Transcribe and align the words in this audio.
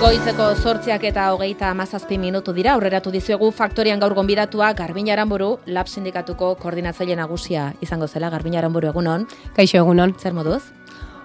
Goizeko 0.00 0.44
sortziak 0.56 1.02
eta 1.04 1.26
hogeita 1.34 1.68
amazazpi 1.74 2.16
minutu 2.16 2.54
dira, 2.56 2.72
aurreratu 2.72 3.10
dizuegu 3.12 3.50
faktorian 3.52 4.00
gaur 4.00 4.14
gonbidatua 4.16 4.70
Garbin 4.78 5.10
Aranburu, 5.12 5.50
lab 5.66 5.92
sindikatuko 5.92 6.54
koordinatzaile 6.62 7.18
nagusia 7.20 7.66
izango 7.84 8.08
zela, 8.08 8.30
Garbin 8.32 8.56
Aranburu 8.56 8.88
egunon. 8.94 9.28
Kaixo 9.52 9.82
egunon. 9.82 10.16
Zer 10.16 10.32
moduz? 10.32 10.62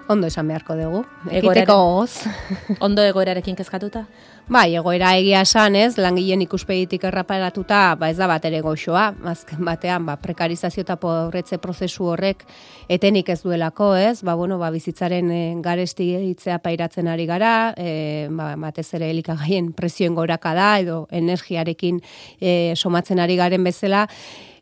Ondo 0.08 0.28
esan 0.30 0.46
beharko 0.46 0.76
dugu. 0.78 1.02
Egiteko 1.30 1.74
goz. 1.74 2.22
Ondo 2.86 3.02
egoerarekin 3.02 3.56
kezkatuta? 3.58 4.04
Bai, 4.46 4.76
egoera 4.78 5.08
egia 5.18 5.40
esan 5.42 5.74
ez, 5.74 5.96
langileen 5.98 6.44
ikuspegitik 6.44 7.02
erraparatuta, 7.08 7.80
ba 7.98 8.12
ez 8.12 8.14
da 8.14 8.28
bat 8.30 8.44
ere 8.46 8.60
goxoa, 8.62 9.08
azken 9.32 9.64
batean, 9.66 10.06
ba, 10.06 10.14
prekarizazio 10.22 10.84
eta 10.84 10.94
pobretze 11.02 11.58
prozesu 11.58 12.06
horrek 12.12 12.44
etenik 12.86 13.32
ez 13.34 13.40
duelako 13.42 13.90
ez, 13.98 14.20
ba, 14.22 14.36
bueno, 14.38 14.60
ba, 14.62 14.70
bizitzaren 14.70 15.32
e, 15.34 15.42
garesti 15.64 16.12
hitzea 16.28 16.60
pairatzen 16.62 17.10
ari 17.10 17.26
gara, 17.26 17.74
e, 17.74 18.28
ba, 18.30 18.52
batez 18.68 18.86
ere 18.94 19.10
elikagaien 19.10 19.72
presioen 19.74 20.14
goraka 20.14 20.54
da, 20.54 20.70
edo 20.78 21.08
energiarekin 21.10 21.98
e, 22.38 22.76
somatzen 22.78 23.18
ari 23.18 23.34
garen 23.42 23.66
bezala, 23.66 24.06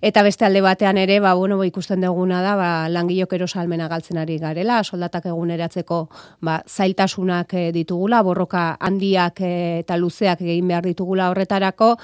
Eta 0.04 0.20
beste 0.20 0.44
alde 0.44 0.60
batean 0.60 0.98
ere, 1.00 1.14
ba, 1.24 1.30
bueno, 1.32 1.56
ba, 1.56 1.64
ikusten 1.64 2.02
duguna 2.04 2.42
da, 2.44 2.50
ba, 2.60 2.66
langilok 2.92 3.30
erosalmena 3.38 3.86
galtzen 3.88 4.18
ari 4.20 4.34
garela, 4.36 4.82
soldatak 4.84 5.30
eguneratzeko 5.30 6.00
ba, 6.44 6.58
zailtasunak 6.68 7.54
eh, 7.56 7.70
ditugula, 7.72 8.20
borroka 8.20 8.66
handiak 8.84 9.40
eh, 9.40 9.78
eta 9.80 9.96
luzeak 9.96 10.44
egin 10.44 10.68
behar 10.68 10.84
ditugula 10.84 11.30
horretarako, 11.32 11.94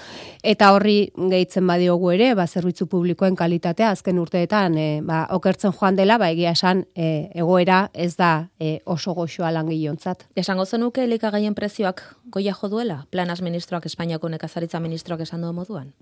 eta 0.41 0.73
horri 0.73 0.97
gehitzen 1.13 1.69
badiogu 1.69 2.15
ere, 2.17 2.33
ba, 2.39 2.49
zerbitzu 2.49 2.89
publikoen 2.89 3.37
kalitatea, 3.37 3.93
azken 3.93 4.25
urteetan, 4.25 4.81
e, 4.81 4.89
ba, 5.05 5.27
okertzen 5.37 5.77
joan 5.77 6.01
dela, 6.01 6.17
ba, 6.17 6.33
egia 6.33 6.57
esan, 6.57 6.87
egoera 6.97 7.91
ez 7.93 8.15
da 8.17 8.49
oso 8.89 9.13
goxoa 9.13 9.53
langilontzat. 9.53 10.25
Esango 10.41 10.65
zenuke 10.65 11.05
elikagaien 11.05 11.53
prezioak 11.53 12.07
goia 12.33 12.57
jo 12.57 12.73
duela? 12.73 13.03
Planas 13.11 13.43
ministroak, 13.45 13.93
Espainiako 13.93 14.33
nekazaritza 14.33 14.81
ministroak 14.81 15.29
esan 15.29 15.45
du 15.45 15.53
moduan? 15.53 15.93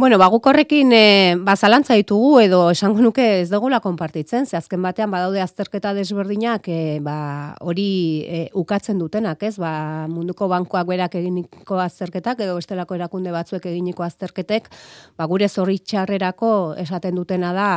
Bueno, 0.00 0.16
ba, 0.16 0.30
guk 0.32 0.46
horrekin 0.48 0.94
e, 0.96 1.36
ba, 1.44 1.52
zalantza 1.60 1.92
ditugu 1.92 2.38
edo 2.40 2.60
esango 2.72 3.02
nuke 3.04 3.24
ez 3.42 3.50
dugula 3.50 3.82
konpartitzen, 3.84 4.46
ze 4.48 4.56
azken 4.56 4.80
batean 4.80 5.10
badaude 5.12 5.42
azterketa 5.44 5.92
desberdinak 5.92 6.70
e, 6.72 6.78
ba, 7.04 7.16
hori 7.60 8.24
e, 8.24 8.40
ukatzen 8.56 8.96
dutenak, 8.96 9.44
ez? 9.44 9.58
Ba, 9.60 10.06
munduko 10.08 10.48
bankoak 10.48 10.88
berak 10.88 11.18
eginiko 11.20 11.82
azterketak 11.84 12.40
edo 12.46 12.56
bestelako 12.56 12.96
erakunde 12.96 13.36
batzuek 13.36 13.68
eginiko 13.74 14.08
azterketek, 14.08 14.72
ba, 15.20 15.28
gure 15.28 15.52
zorritxarrerako 15.52 16.52
esaten 16.80 17.20
dutena 17.20 17.52
da, 17.52 17.70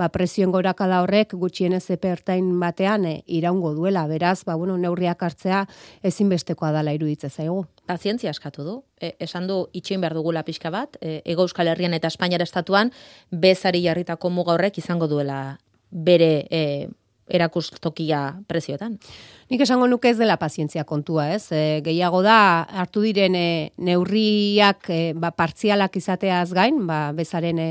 ba, 0.00 0.08
presioen 0.08 0.56
gorakada 0.56 1.04
horrek 1.04 1.36
gutxienez 1.36 1.90
epertain 1.92 2.54
batean 2.56 3.04
e, 3.04 3.18
iraungo 3.28 3.76
duela, 3.76 4.08
beraz, 4.08 4.46
ba, 4.48 4.56
bueno, 4.56 4.80
neurriak 4.80 5.28
hartzea 5.28 5.66
ezinbestekoa 6.00 6.72
dala 6.72 6.96
iruditzen 6.96 7.36
zaigu 7.36 7.66
pazientzia 7.86 8.30
eskatu 8.30 8.64
du. 8.66 8.76
E, 9.00 9.14
esan 9.22 9.46
du 9.48 9.62
itxein 9.72 10.02
behar 10.02 10.14
dugula 10.14 10.44
pixka 10.46 10.70
bat, 10.70 10.98
e, 11.00 11.20
Ego 11.24 11.46
Euskal 11.46 11.70
Herrian 11.72 11.94
eta 11.94 12.10
Espainiara 12.12 12.44
estatuan, 12.44 12.92
bezari 13.30 13.82
jarritako 13.84 14.30
muga 14.30 14.54
horrek 14.54 14.78
izango 14.82 15.08
duela 15.08 15.58
bere 15.90 16.46
e, 16.50 16.62
erakustokia 17.26 18.42
prezioetan. 18.46 18.98
Nik 19.46 19.60
esango 19.62 19.86
nuke 19.86 20.10
ez 20.10 20.16
dela 20.18 20.34
pazientzia 20.42 20.82
kontua, 20.82 21.28
ez? 21.30 21.52
E, 21.54 21.78
gehiago 21.86 22.18
da, 22.26 22.66
hartu 22.80 23.04
diren 23.04 23.36
e, 23.38 23.70
neurriak 23.78 24.88
e, 24.90 24.96
ba, 25.14 25.28
partzialak 25.30 25.94
izateaz 26.00 26.48
gain, 26.50 26.80
ba, 26.88 27.12
bezaren 27.14 27.60
e, 27.62 27.66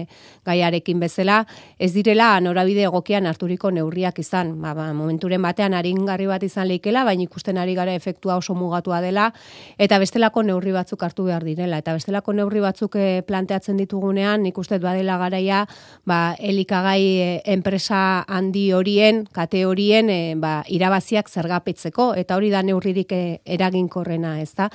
gaiarekin 0.48 1.02
bezala, 1.04 1.42
ez 1.76 1.90
direla 1.92 2.30
norabide 2.40 2.86
egokian 2.88 3.28
harturiko 3.28 3.74
neurriak 3.76 4.22
izan. 4.24 4.54
Ba, 4.62 4.72
ba, 4.78 4.86
momenturen 4.96 5.44
batean 5.44 5.76
aringarri 5.76 6.30
bat 6.30 6.46
izan 6.48 6.70
leikela, 6.70 7.04
baina 7.04 7.26
ikusten 7.28 7.60
ari 7.60 7.76
gara 7.76 7.92
efektua 8.00 8.40
oso 8.40 8.56
mugatua 8.56 9.02
dela, 9.04 9.28
eta 9.76 10.00
bestelako 10.00 10.46
neurri 10.48 10.72
batzuk 10.72 11.04
hartu 11.04 11.28
behar 11.28 11.44
direla. 11.44 11.82
Eta 11.84 11.98
bestelako 12.00 12.38
neurri 12.40 12.64
batzuk 12.64 12.96
e, 12.96 13.20
planteatzen 13.28 13.84
ditugunean, 13.84 14.48
nik 14.48 14.64
uste 14.64 14.80
badela 14.80 15.20
garaia, 15.20 15.66
ba, 16.08 16.22
elikagai 16.40 17.04
e, 17.04 17.30
enpresa 17.58 18.24
handi 18.32 18.70
horien, 18.72 19.26
kate 19.36 19.68
horien, 19.68 20.08
e, 20.08 20.40
ba, 20.40 20.62
irabaziak 20.72 21.28
zergap 21.28 21.65
petzeko 21.66 22.14
eta 22.16 22.38
hori 22.38 22.52
da 22.54 22.62
neurririk 22.66 23.12
eh, 23.16 23.40
eraginkorrena, 23.58 24.38
ez 24.42 24.54
da? 24.58 24.70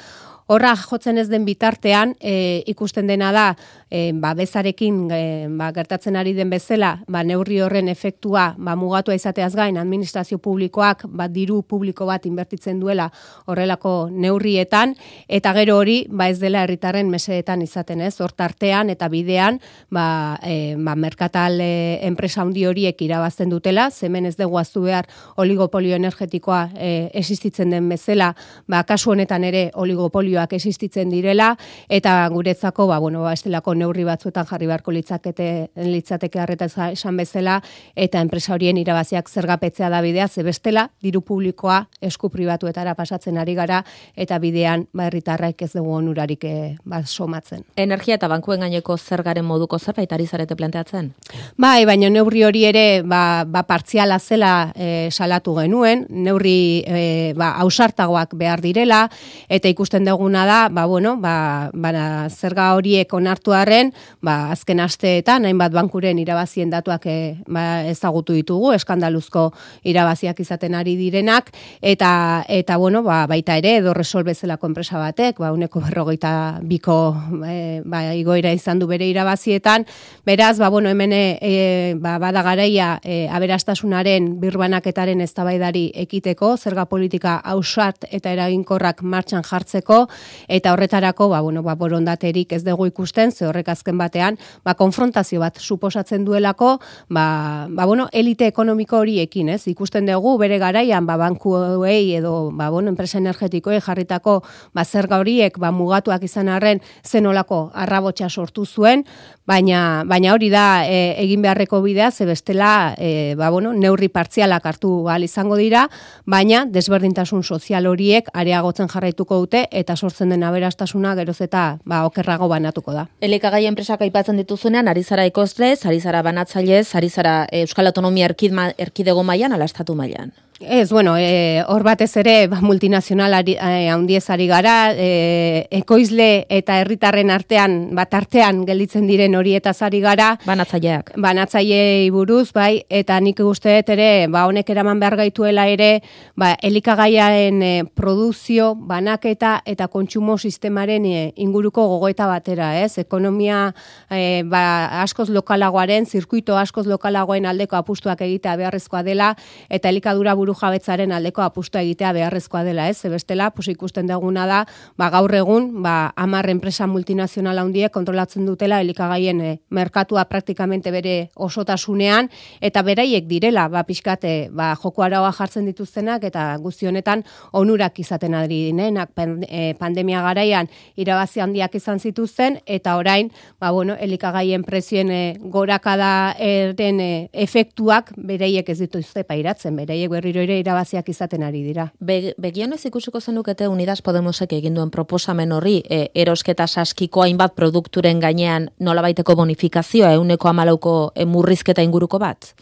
Horra 0.51 0.73
jotzen 0.75 1.21
ez 1.23 1.29
den 1.31 1.45
bitartean, 1.47 2.17
e, 2.19 2.65
ikusten 2.67 3.07
dena 3.07 3.29
da, 3.31 3.45
e, 3.87 4.11
ba, 4.19 4.33
bezarekin 4.35 4.97
e, 5.15 5.19
ba, 5.55 5.69
gertatzen 5.71 6.17
ari 6.19 6.33
den 6.35 6.51
bezala, 6.51 6.97
ba, 7.07 7.21
neurri 7.23 7.61
horren 7.63 7.87
efektua 7.93 8.49
ba, 8.59 8.75
mugatua 8.75 9.15
izateaz 9.15 9.53
gain, 9.55 9.79
administrazio 9.79 10.41
publikoak 10.43 11.05
ba, 11.07 11.29
diru 11.31 11.61
publiko 11.63 12.09
bat 12.09 12.27
inbertitzen 12.27 12.81
duela 12.83 13.07
horrelako 13.47 13.93
neurrietan, 14.11 14.97
eta 15.29 15.53
gero 15.55 15.77
hori 15.79 16.01
ba, 16.11 16.27
ez 16.27 16.41
dela 16.43 16.65
herritarren 16.67 17.13
mesedetan 17.15 17.63
izaten 17.63 18.03
ez, 18.03 18.17
hortartean 18.19 18.91
eta 18.91 19.07
bidean 19.13 19.61
ba, 19.87 20.35
e, 20.43 20.75
ba, 20.75 20.97
merkatal 20.99 21.63
enpresa 21.63 22.43
handi 22.43 22.67
horiek 22.67 23.07
irabazten 23.07 23.55
dutela, 23.55 23.87
zemen 23.91 24.27
ez 24.27 24.35
dugu 24.35 24.59
aztu 24.59 24.83
behar 24.89 25.07
oligopolio 25.39 25.95
energetikoa 25.95 26.65
e, 26.75 26.93
existitzen 27.23 27.71
den 27.71 27.87
bezala, 27.95 28.33
ba, 28.67 28.83
kasu 28.83 29.15
honetan 29.15 29.47
ere 29.47 29.69
oligopolio 29.79 30.40
ondorioak 30.41 30.53
existitzen 30.53 31.11
direla 31.11 31.57
eta 31.89 32.29
guretzako 32.29 32.87
ba 32.87 32.99
bueno 32.99 33.23
ba 33.23 33.33
estelako 33.33 33.75
neurri 33.75 34.05
batzuetan 34.05 34.47
jarri 34.47 34.67
beharko 34.67 34.91
litzakete 34.91 35.71
litzateke 35.77 36.41
harreta 36.41 36.67
esan 36.91 37.17
bezala 37.17 37.61
eta 37.95 38.21
enpresa 38.21 38.55
horien 38.55 38.77
irabaziak 38.77 39.29
zergapetzea 39.29 39.91
da 39.91 40.01
bidea 40.01 40.29
ze 40.29 40.43
bestela 40.43 40.91
diru 41.03 41.21
publikoa 41.21 41.87
esku 42.01 42.31
pribatuetara 42.31 42.95
pasatzen 42.95 43.39
ari 43.39 43.55
gara 43.55 43.85
eta 44.17 44.39
bidean 44.39 44.87
ba 44.93 45.07
herritarraik 45.07 45.63
ez 45.63 45.73
dugu 45.73 45.93
onurarik 45.93 46.45
e, 46.45 46.77
ba 46.85 47.05
somatzen. 47.05 47.65
Energia 47.77 48.15
eta 48.15 48.29
bankuen 48.29 48.61
gaineko 48.61 48.97
zergaren 48.97 49.45
moduko 49.45 49.79
zerbait 49.79 50.13
ari 50.13 50.27
zarete 50.27 50.57
planteatzen? 50.57 51.13
Bai 51.59 51.85
baina 51.85 52.09
neurri 52.11 52.45
hori 52.45 52.65
ere 52.65 53.03
ba 53.03 53.45
ba 53.45 53.63
partziala 53.63 54.19
zela 54.19 54.73
e, 54.75 55.11
salatu 55.11 55.55
genuen 55.57 56.07
neurri 56.09 56.85
e, 56.87 57.35
ba 57.37 57.55
ausartagoak 57.61 58.35
behar 58.35 58.61
direla 58.61 59.09
eta 59.49 59.69
ikusten 59.69 60.05
dugu 60.05 60.30
duguna 60.31 60.47
da, 60.47 60.69
ba, 60.69 60.87
bueno, 60.87 61.17
ba, 61.17 61.71
ba, 61.75 62.29
zerga 62.29 62.75
horiek 62.75 63.13
onartu 63.13 63.53
arren, 63.53 63.93
ba, 64.23 64.51
azken 64.53 64.81
asteetan, 64.81 65.45
hainbat 65.45 65.73
bankuren 65.73 66.19
irabazien 66.19 66.71
datuak 66.71 67.07
e, 67.07 67.37
ba, 67.49 67.83
ezagutu 67.91 68.33
ditugu, 68.33 68.73
eskandaluzko 68.73 69.51
irabaziak 69.83 70.39
izaten 70.41 70.75
ari 70.75 70.97
direnak, 70.97 71.51
eta, 71.83 72.45
eta 72.49 72.77
bueno, 72.79 73.03
ba, 73.03 73.27
baita 73.27 73.57
ere, 73.59 73.79
edo 73.81 73.93
resol 73.95 74.25
bezalako 74.25 74.71
enpresa 74.71 74.99
batek, 74.99 75.41
ba, 75.41 75.53
uneko 75.53 75.81
berrogeita 75.81 76.61
biko 76.63 77.17
e, 77.47 77.83
ba, 77.85 78.05
igoira 78.15 78.53
izan 78.53 78.79
du 78.79 78.87
bere 78.87 79.09
irabazietan, 79.11 79.87
beraz, 80.25 80.59
ba, 80.59 80.71
bueno, 80.71 80.91
hemen 80.91 81.13
e, 81.13 81.97
ba, 81.99 82.19
bada 82.23 82.45
garaia 82.47 83.01
e, 83.03 83.27
aberastasunaren 83.29 84.37
birbanaketaren 84.41 85.21
eztabaidari 85.27 85.89
ekiteko, 86.07 86.55
zerga 86.57 86.87
politika 86.87 87.41
ausart 87.43 88.07
eta 88.11 88.31
eraginkorrak 88.31 89.03
martxan 89.03 89.43
jartzeko, 89.43 90.05
eta 90.49 90.73
horretarako 90.73 91.29
ba 91.29 91.41
bueno 91.41 91.63
ba 91.63 91.75
borondaterik 91.75 92.53
ez 92.53 92.65
dugu 92.65 92.87
ikusten 92.87 93.33
ze 93.33 93.47
horrek 93.47 93.69
azken 93.69 93.99
batean 93.99 94.39
ba 94.65 94.75
konfrontazio 94.75 95.41
bat 95.41 95.59
suposatzen 95.59 96.25
duelako 96.25 96.79
ba, 97.09 97.67
ba 97.71 97.87
bueno 97.87 98.09
elite 98.13 98.47
ekonomiko 98.47 98.99
horiekin 98.99 99.49
ez? 99.49 99.67
Ikusten 99.69 100.07
dugu 100.07 100.37
bere 100.39 100.59
garaian 100.59 101.07
ba 101.07 101.17
bankuei 101.17 102.15
edo 102.17 102.51
ba 102.53 102.71
bueno 102.71 102.91
enpresa 102.91 103.19
energetikoei 103.19 103.81
jarritako 103.81 104.43
ba 104.75 104.85
zerga 104.85 105.19
horiek 105.19 105.59
ba 105.59 105.71
mugatuak 105.73 106.23
izan 106.25 106.49
arren 106.49 106.81
zenolako 107.07 107.71
arrabotsa 107.75 108.29
sortu 108.29 108.67
zuen. 108.67 109.05
Baina 109.47 110.05
baina 110.07 110.35
hori 110.35 110.51
da 110.51 110.87
e, 110.87 111.15
egin 111.23 111.43
beharreko 111.43 111.81
bidea 111.83 112.11
ze 112.11 112.27
bestela 112.27 112.95
e, 112.99 113.35
ba 113.35 113.51
bueno 113.51 113.73
neurri 113.73 114.09
partzialak 114.09 114.67
hartu 114.67 115.03
bal 115.07 115.25
izango 115.25 115.57
dira 115.57 115.89
baina 116.27 116.65
desberdintasun 116.67 117.43
sozial 117.43 117.87
horiek 117.87 118.29
areagotzen 118.33 118.89
jarraituko 118.89 119.41
dute 119.45 119.67
eta 119.71 119.97
sortzen 120.01 120.33
den 120.33 120.43
aberastasuna 120.47 121.15
geroz 121.19 121.39
eta 121.45 121.65
ba 121.85 122.03
okerrago 122.09 122.49
banatuko 122.49 122.97
da. 122.97 123.07
Elikagai 123.21 123.65
enpresak 123.71 124.03
aipatzen 124.07 124.41
dituzunean 124.41 124.89
ari 124.89 125.05
zara 125.05 125.27
ikosle, 125.29 125.75
ari 125.85 126.01
zara 126.01 126.23
banatzaile, 126.27 126.83
ari 126.95 127.09
zara 127.09 127.35
Euskal 127.63 127.93
Autonomia 127.93 128.31
Erkidego 128.31 129.23
mailan 129.23 129.53
ala 129.53 129.69
estatu 129.69 129.95
mailan. 129.95 130.33
Ez, 130.63 130.91
bueno, 130.91 131.17
e, 131.17 131.65
hor 131.67 131.83
batez 131.83 132.19
ere 132.21 132.47
ba, 132.47 132.59
multinazional 132.61 133.33
ari, 133.33 133.55
e, 133.57 133.89
ari 134.29 134.47
gara, 134.47 134.93
e, 134.93 135.67
ekoizle 135.71 136.45
eta 136.51 136.77
herritarren 136.83 137.31
artean, 137.31 137.95
bat 137.97 138.13
artean 138.13 138.67
gelditzen 138.67 139.07
diren 139.09 139.35
hori 139.35 139.55
eta 139.57 139.73
zari 139.73 140.01
gara. 140.01 140.37
Banatzaileak. 140.45 141.15
Banatzaileei 141.17 142.11
buruz, 142.11 142.53
bai, 142.53 142.85
eta 142.91 143.19
nik 143.21 143.41
uste 143.41 143.79
ere, 143.89 144.27
ba, 144.29 144.45
honek 144.45 144.69
eraman 144.69 145.01
behar 145.01 145.17
gaituela 145.17 145.67
ere, 145.67 146.03
ba, 146.37 146.53
elikagaiaen 146.61 147.63
e, 147.63 147.85
produzio, 147.97 148.75
banaketa 148.75 149.63
eta 149.65 149.89
kontsumo 149.89 150.37
sistemaren 150.37 151.07
e, 151.07 151.33
inguruko 151.37 151.87
gogoeta 151.89 152.27
batera, 152.27 152.75
ez? 152.85 152.99
Ekonomia 152.99 153.73
e, 154.11 154.43
ba, 154.45 155.01
askoz 155.07 155.31
lokalagoaren, 155.31 156.05
zirkuito 156.05 156.61
askoz 156.61 156.85
lokalagoen 156.87 157.47
aldeko 157.47 157.81
apustuak 157.81 158.21
egitea 158.29 158.59
beharrezkoa 158.61 159.03
dela, 159.03 159.33
eta 159.71 159.89
elikadura 159.89 160.35
buru 160.37 160.50
buru 160.51 160.59
jabetzaren 160.59 161.13
aldeko 161.15 161.43
apustu 161.45 161.79
egitea 161.79 162.13
beharrezkoa 162.13 162.65
dela, 162.65 162.89
ez? 162.91 163.05
Bestela, 163.11 163.51
pues 163.55 163.69
ikusten 163.71 164.09
duguna 164.09 164.47
da, 164.47 164.65
ba, 164.99 165.11
gaur 165.11 165.33
egun, 165.35 165.83
ba, 165.83 166.13
amar 166.17 166.49
enpresa 166.51 166.87
multinazional 166.91 167.59
handiek 167.59 167.93
kontrolatzen 167.93 168.47
dutela 168.47 168.81
elikagaien 168.81 169.41
e, 169.41 169.53
merkatua 169.71 170.25
praktikamente 170.29 170.91
bere 170.91 171.31
osotasunean, 171.37 172.31
eta 172.61 172.83
beraiek 172.83 173.29
direla, 173.31 173.69
ba, 173.69 173.85
pixkate, 173.87 174.51
ba, 174.51 174.73
joko 174.81 175.05
araua 175.07 175.31
jartzen 175.37 175.69
dituztenak, 175.71 176.25
eta 176.27 176.57
guzti 176.59 176.89
honetan 176.91 177.23
onurak 177.53 178.01
izaten 178.03 178.35
adri 178.35 178.65
dinenak, 178.71 179.15
e, 179.47 179.75
pandemia 179.79 180.25
garaian 180.27 180.71
irabazi 180.97 181.45
handiak 181.45 181.79
izan 181.79 182.01
zituzten, 182.01 182.59
eta 182.67 182.97
orain, 182.99 183.31
ba, 183.61 183.71
bueno, 183.71 183.95
elikagaien 184.01 184.67
prezioen 184.67 185.15
e, 185.15 185.23
gorakada 185.41 186.35
eren 186.39 187.01
e, 187.01 187.13
efektuak 187.47 188.15
bereiek 188.17 188.69
ez 188.69 188.81
dituzte 188.83 189.25
pairatzen, 189.29 189.79
bereiek 189.79 190.11
berriro 190.11 190.40
ere 190.43 190.59
irabaziak 190.61 191.09
izaten 191.13 191.45
ari 191.47 191.63
dira. 191.67 191.91
Be, 192.01 192.35
begian 192.39 192.73
ez 192.73 192.85
ikusiko 192.87 193.21
zenukete 193.21 193.69
Unidas 193.69 194.01
Podemosek 194.03 194.53
egin 194.57 194.75
duen 194.75 194.91
proposamen 194.91 195.53
horri, 195.53 195.81
e, 195.89 196.09
erosketa 196.15 196.67
saskiko 196.67 197.23
hainbat 197.25 197.55
produkturen 197.55 198.21
gainean 198.21 198.71
nolabaiteko 198.79 199.37
bonifikazioa, 199.37 200.13
euneko 200.19 200.49
amalauko 200.49 201.13
e, 201.15 201.25
murrizketa 201.25 201.83
inguruko 201.87 202.19
bat? 202.19 202.53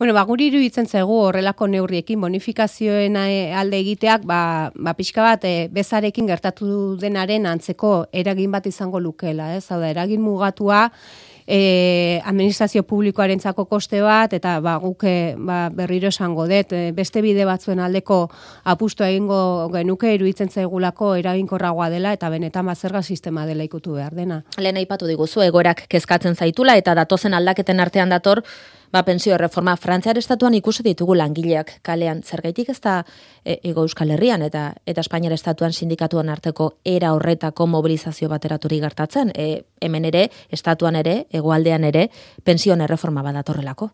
Bueno, 0.00 0.14
ba, 0.16 0.22
guri 0.24 0.46
iruditzen 0.48 0.86
zaigu 0.88 1.12
horrelako 1.26 1.66
neurriekin 1.68 2.22
bonifikazioen 2.24 3.18
eh, 3.20 3.52
alde 3.52 3.76
egiteak, 3.82 4.22
ba, 4.24 4.70
ba 4.72 4.94
pixka 4.96 5.20
bat, 5.20 5.42
e, 5.44 5.66
bezarekin 5.68 6.24
gertatu 6.30 6.96
denaren 7.02 7.44
antzeko 7.44 7.90
eragin 8.16 8.54
bat 8.54 8.64
izango 8.64 8.96
lukela, 9.04 9.50
ez? 9.58 9.66
Hau 9.68 9.76
da, 9.82 9.90
eragin 9.92 10.24
mugatua, 10.24 10.86
e, 11.50 12.22
administrazio 12.24 12.84
publikoarentzako 12.86 13.64
koste 13.66 14.00
bat 14.04 14.32
eta 14.36 14.54
ba 14.62 14.76
guke 14.78 15.34
ba, 15.36 15.68
berriro 15.74 16.08
esango 16.14 16.46
dut 16.50 16.74
beste 16.94 17.22
bide 17.24 17.44
batzuen 17.48 17.82
aldeko 17.82 18.20
apustu 18.70 19.04
egingo 19.04 19.68
genuke 19.74 20.14
iruditzen 20.14 20.50
zaigulako 20.50 21.14
eraginkorragoa 21.18 21.90
dela 21.90 22.14
eta 22.14 22.30
benetan 22.30 22.70
bazerga 22.70 23.02
sistema 23.02 23.46
dela 23.46 23.66
ikutu 23.66 23.98
behar 23.98 24.14
dena. 24.14 24.42
Lehen 24.58 24.78
aipatu 24.78 25.10
diguzu 25.10 25.42
egorak 25.42 25.86
kezkatzen 25.90 26.36
zaitula 26.36 26.76
eta 26.78 26.94
datozen 26.94 27.34
aldaketen 27.34 27.80
artean 27.80 28.14
dator 28.14 28.44
ba, 28.92 29.04
pensio 29.04 29.36
reforma 29.38 29.76
Frantziar 29.76 30.18
estatuan 30.18 30.54
ikusi 30.54 30.82
ditugu 30.82 31.14
langileak 31.14 31.78
kalean 31.82 32.22
zergaitik 32.22 32.70
ez 32.70 32.80
da 32.80 33.04
e, 33.44 33.58
ego 33.62 33.84
euskal 33.86 34.10
herrian 34.10 34.42
eta 34.42 34.74
eta 34.86 35.00
Espainiar 35.00 35.32
estatuan 35.32 35.72
sindikatuan 35.72 36.28
arteko 36.28 36.74
era 36.84 37.12
horretako 37.14 37.66
mobilizazio 37.66 38.28
bateraturi 38.28 38.80
gertatzen. 38.80 39.32
E, 39.34 39.64
hemen 39.80 40.04
ere, 40.04 40.28
estatuan 40.50 40.96
ere, 40.96 41.26
egoaldean 41.30 41.84
ere, 41.84 42.08
pensioen 42.44 42.80
erreforma 42.80 43.22
badatorrelako. 43.22 43.90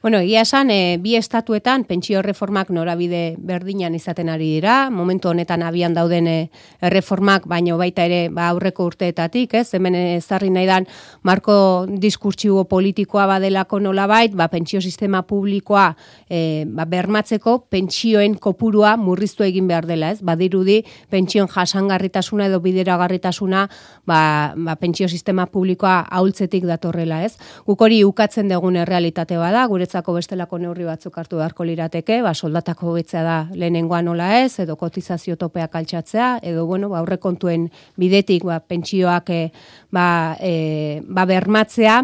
Bueno, 0.00 0.18
egia 0.22 0.44
esan, 0.44 0.68
e, 0.70 0.96
bi 1.02 1.16
estatuetan 1.18 1.82
pentsio 1.82 2.20
reformak 2.22 2.68
norabide 2.70 3.34
berdinan 3.42 3.96
izaten 3.98 4.28
ari 4.30 4.46
dira, 4.52 4.90
momentu 4.94 5.26
honetan 5.32 5.64
abian 5.66 5.96
dauden 5.96 6.28
e, 6.30 6.34
erreformak, 6.86 7.48
baino 7.50 7.74
baita 7.80 8.04
ere 8.06 8.28
ba, 8.30 8.44
aurreko 8.52 8.86
urteetatik, 8.86 9.56
ez, 9.58 9.72
hemen 9.74 9.96
ezarri 9.98 10.52
nahi 10.54 10.68
dan, 10.70 10.86
marko 11.26 11.56
diskurtsibo 11.90 12.62
politikoa 12.70 13.24
badelako 13.26 13.80
nolabait, 13.82 14.36
ba, 14.38 14.46
pentsio 14.52 14.78
sistema 14.78 15.24
publikoa 15.26 15.88
e, 16.30 16.62
ba, 16.62 16.86
bermatzeko 16.86 17.56
pentsioen 17.66 18.38
kopurua 18.38 18.94
murriztu 18.96 19.42
egin 19.42 19.66
behar 19.66 19.90
dela, 19.90 20.12
ez, 20.14 20.22
badirudi 20.22 20.84
pentsioen 21.10 21.50
jasangarritasuna 21.50 22.46
edo 22.46 22.62
bideragarritasuna 22.62 23.66
ba, 24.06 24.22
ba, 24.54 24.78
pentsio 24.78 25.10
sistema 25.10 25.50
publikoa 25.50 26.04
haultzetik 26.06 26.70
datorrela, 26.70 27.24
ez. 27.26 27.34
Guk 27.66 27.82
hori 27.82 28.04
ukatzen 28.06 28.46
dugun 28.54 28.78
errealitate 28.78 29.42
bada, 29.42 29.66
gure 29.66 29.87
guretzako 29.88 30.12
bestelako 30.18 30.58
neurri 30.60 30.84
batzuk 30.84 31.14
hartu 31.16 31.38
beharko 31.38 31.64
lirateke, 31.64 32.20
ba, 32.20 32.34
soldatako 32.34 32.90
hobetzea 32.90 33.22
da 33.24 33.36
lehenengoa 33.56 34.02
nola 34.02 34.42
ez, 34.42 34.60
edo 34.60 34.76
kotizazio 34.76 35.36
topeak 35.40 35.74
altxatzea, 35.80 36.40
edo 36.42 36.66
bueno, 36.66 36.90
ba, 36.92 36.98
aurrekontuen 37.00 37.70
bidetik 37.96 38.44
ba, 38.44 38.60
pentsioak 38.60 39.30
e, 39.32 39.40
ba, 39.90 40.36
e, 40.40 41.00
ba, 41.08 41.24
bermatzea, 41.24 42.02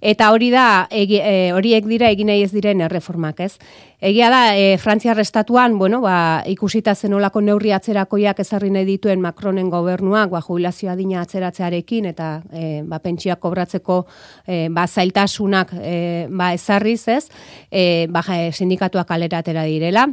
eta 0.00 0.30
hori 0.32 0.48
da, 0.50 0.86
e, 0.88 1.52
horiek 1.52 1.84
dira 1.84 2.08
egin 2.08 2.32
nahi 2.32 2.46
ez 2.46 2.52
diren 2.54 2.80
erreformak, 2.80 3.44
ez? 3.44 3.58
Egia 3.98 4.28
da, 4.28 4.40
e, 4.52 4.76
Frantziar 4.76 5.18
estatuan, 5.22 5.78
bueno, 5.78 6.02
ba, 6.02 6.42
ikusita 6.44 6.92
zenolako 6.94 7.40
neurri 7.40 7.70
atzerakoiak 7.72 8.42
ezarri 8.44 8.68
nahi 8.70 8.84
dituen 8.84 9.22
Macronen 9.24 9.70
gobernuak, 9.72 10.28
ba, 10.34 10.42
jubilazioa 10.44 10.96
dina 10.98 11.22
atzeratzearekin, 11.22 12.10
eta 12.12 12.28
e, 12.52 12.82
ba, 12.84 13.00
pentsioak 13.00 13.40
kobratzeko 13.40 14.02
e, 14.44 14.66
ba, 14.68 14.84
zailtasunak 14.86 15.72
e, 15.80 15.96
ba, 16.28 16.52
ezarriz, 16.52 17.06
ez? 17.08 17.24
e, 17.70 18.06
baja, 18.12 18.52
sindikatuak 18.52 19.16
alera 19.16 19.40
atera 19.40 19.64
direla, 19.64 20.10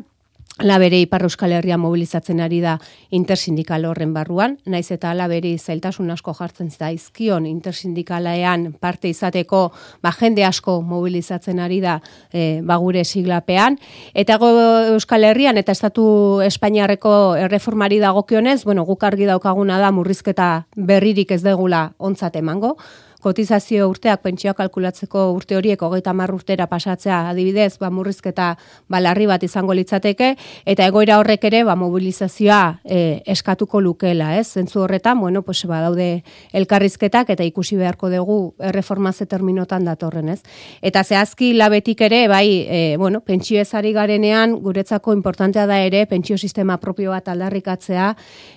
la 0.61 0.77
bere 0.77 0.99
ipar 1.01 1.23
euskal 1.25 1.51
herria 1.55 1.79
mobilizatzen 1.81 2.39
ari 2.43 2.59
da 2.61 2.75
intersindikal 3.09 3.85
horren 3.89 4.13
barruan, 4.13 4.59
naiz 4.69 4.91
eta 4.93 5.09
ala 5.11 5.25
bere 5.27 5.55
zailtasun 5.57 6.11
asko 6.13 6.33
jartzen 6.37 6.69
zaizkion 6.69 7.47
intersindikalean 7.49 8.73
parte 8.79 9.09
izateko 9.09 9.63
ba, 10.03 10.11
jende 10.19 10.45
asko 10.45 10.79
mobilizatzen 10.85 11.59
ari 11.59 11.79
da 11.81 11.99
e, 12.31 12.61
bagure 12.61 13.03
siglapean, 13.03 13.79
eta 14.13 14.37
go 14.37 14.51
euskal 14.93 15.25
herrian 15.25 15.57
eta 15.57 15.73
estatu 15.73 16.05
espainiarreko 16.45 17.35
erreformari 17.47 17.97
dagokionez, 18.03 18.63
bueno, 18.63 18.85
guk 18.85 19.03
argi 19.03 19.25
daukaguna 19.25 19.79
da 19.81 19.91
murrizketa 19.91 20.67
berririk 20.75 21.31
ez 21.31 21.41
degula 21.41 21.93
ontzat 21.97 22.35
emango, 22.37 22.77
kotizazio 23.23 23.87
urteak 23.89 24.21
pentsioa 24.23 24.53
kalkulatzeko 24.57 25.29
urte 25.33 25.55
horiek 25.57 25.81
hogeita 25.81 26.11
hamar 26.11 26.33
urtera 26.35 26.67
pasatzea 26.67 27.29
adibidez, 27.31 27.77
ba, 27.79 27.89
murrizketa 27.93 28.49
balarri 28.91 29.27
bat 29.29 29.43
izango 29.47 29.75
litzateke, 29.77 30.33
eta 30.69 30.87
egoera 30.89 31.19
horrek 31.21 31.47
ere 31.47 31.63
ba, 31.67 31.77
mobilizazioa 31.79 32.61
e, 32.83 33.21
eskatuko 33.33 33.81
lukela, 33.81 34.33
ez? 34.39 34.47
Zentzu 34.59 34.83
horretan, 34.83 35.21
bueno, 35.21 35.43
pues, 35.47 35.63
ba, 35.69 35.79
daude 35.85 36.09
elkarrizketak 36.53 37.31
eta 37.35 37.47
ikusi 37.47 37.79
beharko 37.79 38.11
dugu 38.11 38.37
erreformaze 38.59 39.25
terminotan 39.29 39.87
datorren, 39.87 40.33
ez? 40.35 40.41
Eta 40.81 41.03
zehazki 41.03 41.53
labetik 41.55 42.03
ere, 42.09 42.25
bai, 42.27 42.47
e, 42.67 42.81
bueno, 42.99 43.23
pentsio 43.23 43.61
ezari 43.61 43.93
garenean, 43.95 44.57
guretzako 44.63 45.15
importantea 45.15 45.65
da 45.69 45.79
ere, 45.79 46.05
pentsio 46.11 46.37
sistema 46.37 46.77
propio 46.81 47.15
bat 47.15 47.31
aldarrikatzea, 47.31 48.11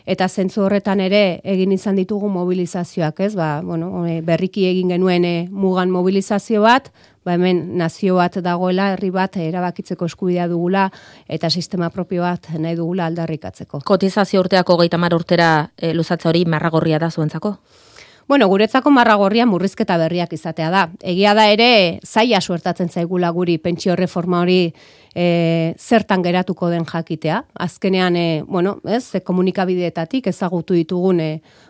eta 0.07 0.29
zentzu 0.29 0.67
horretan 0.67 1.01
ere, 1.07 1.41
egin 1.45 1.73
izan 1.77 1.97
ditugu 1.97 2.29
mobilizazioak, 2.33 3.23
ez? 3.29 3.35
Ba, 3.39 3.61
bueno, 3.63 4.05
berrik 4.27 4.56
egin 4.65 4.89
genuen 4.95 5.25
e, 5.25 5.35
mugan 5.51 5.91
mobilizazio 5.93 6.63
bat, 6.65 6.89
ba 7.27 7.35
hemen 7.35 7.77
nazio 7.77 8.17
bat 8.17 8.39
dagoela, 8.43 8.93
herri 8.95 9.11
bat 9.11 9.37
erabakitzeko 9.37 10.07
eskubidea 10.07 10.47
dugula 10.49 10.87
eta 11.29 11.51
sistema 11.51 11.91
propio 11.91 12.23
bat 12.23 12.49
nahi 12.59 12.77
dugula 12.79 13.11
aldarrikatzeko. 13.11 13.83
Kotizazio 13.85 14.41
urteako 14.41 14.79
geita 14.83 14.99
mar 14.99 15.15
urtera 15.15 15.51
e, 15.77 15.93
luzatza 15.95 16.31
hori 16.31 16.45
marragorria 16.47 17.03
da 17.03 17.11
zuentzako? 17.11 17.57
Bueno, 18.29 18.49
guretzako 18.49 18.91
marragorria 18.91 19.45
murrizketa 19.47 19.97
berriak 20.01 20.33
izatea 20.35 20.71
da. 20.75 20.81
Egia 21.07 21.35
da 21.39 21.45
ere, 21.47 22.01
zaila 22.03 22.41
suertatzen 22.41 22.89
zaigula 22.91 23.31
guri 23.31 23.55
pentsio 23.63 23.95
reforma 23.95 24.41
hori 24.43 24.73
e, 25.17 25.75
zertan 25.79 26.23
geratuko 26.23 26.69
den 26.69 26.85
jakitea. 26.85 27.45
Azkenean, 27.55 28.17
e, 28.17 28.43
bueno, 28.47 28.81
ez, 28.85 29.15
e, 29.15 29.23
komunikabideetatik 29.25 30.27
ezagutu 30.29 30.75
ditugun 30.75 31.21
e, 31.25 31.29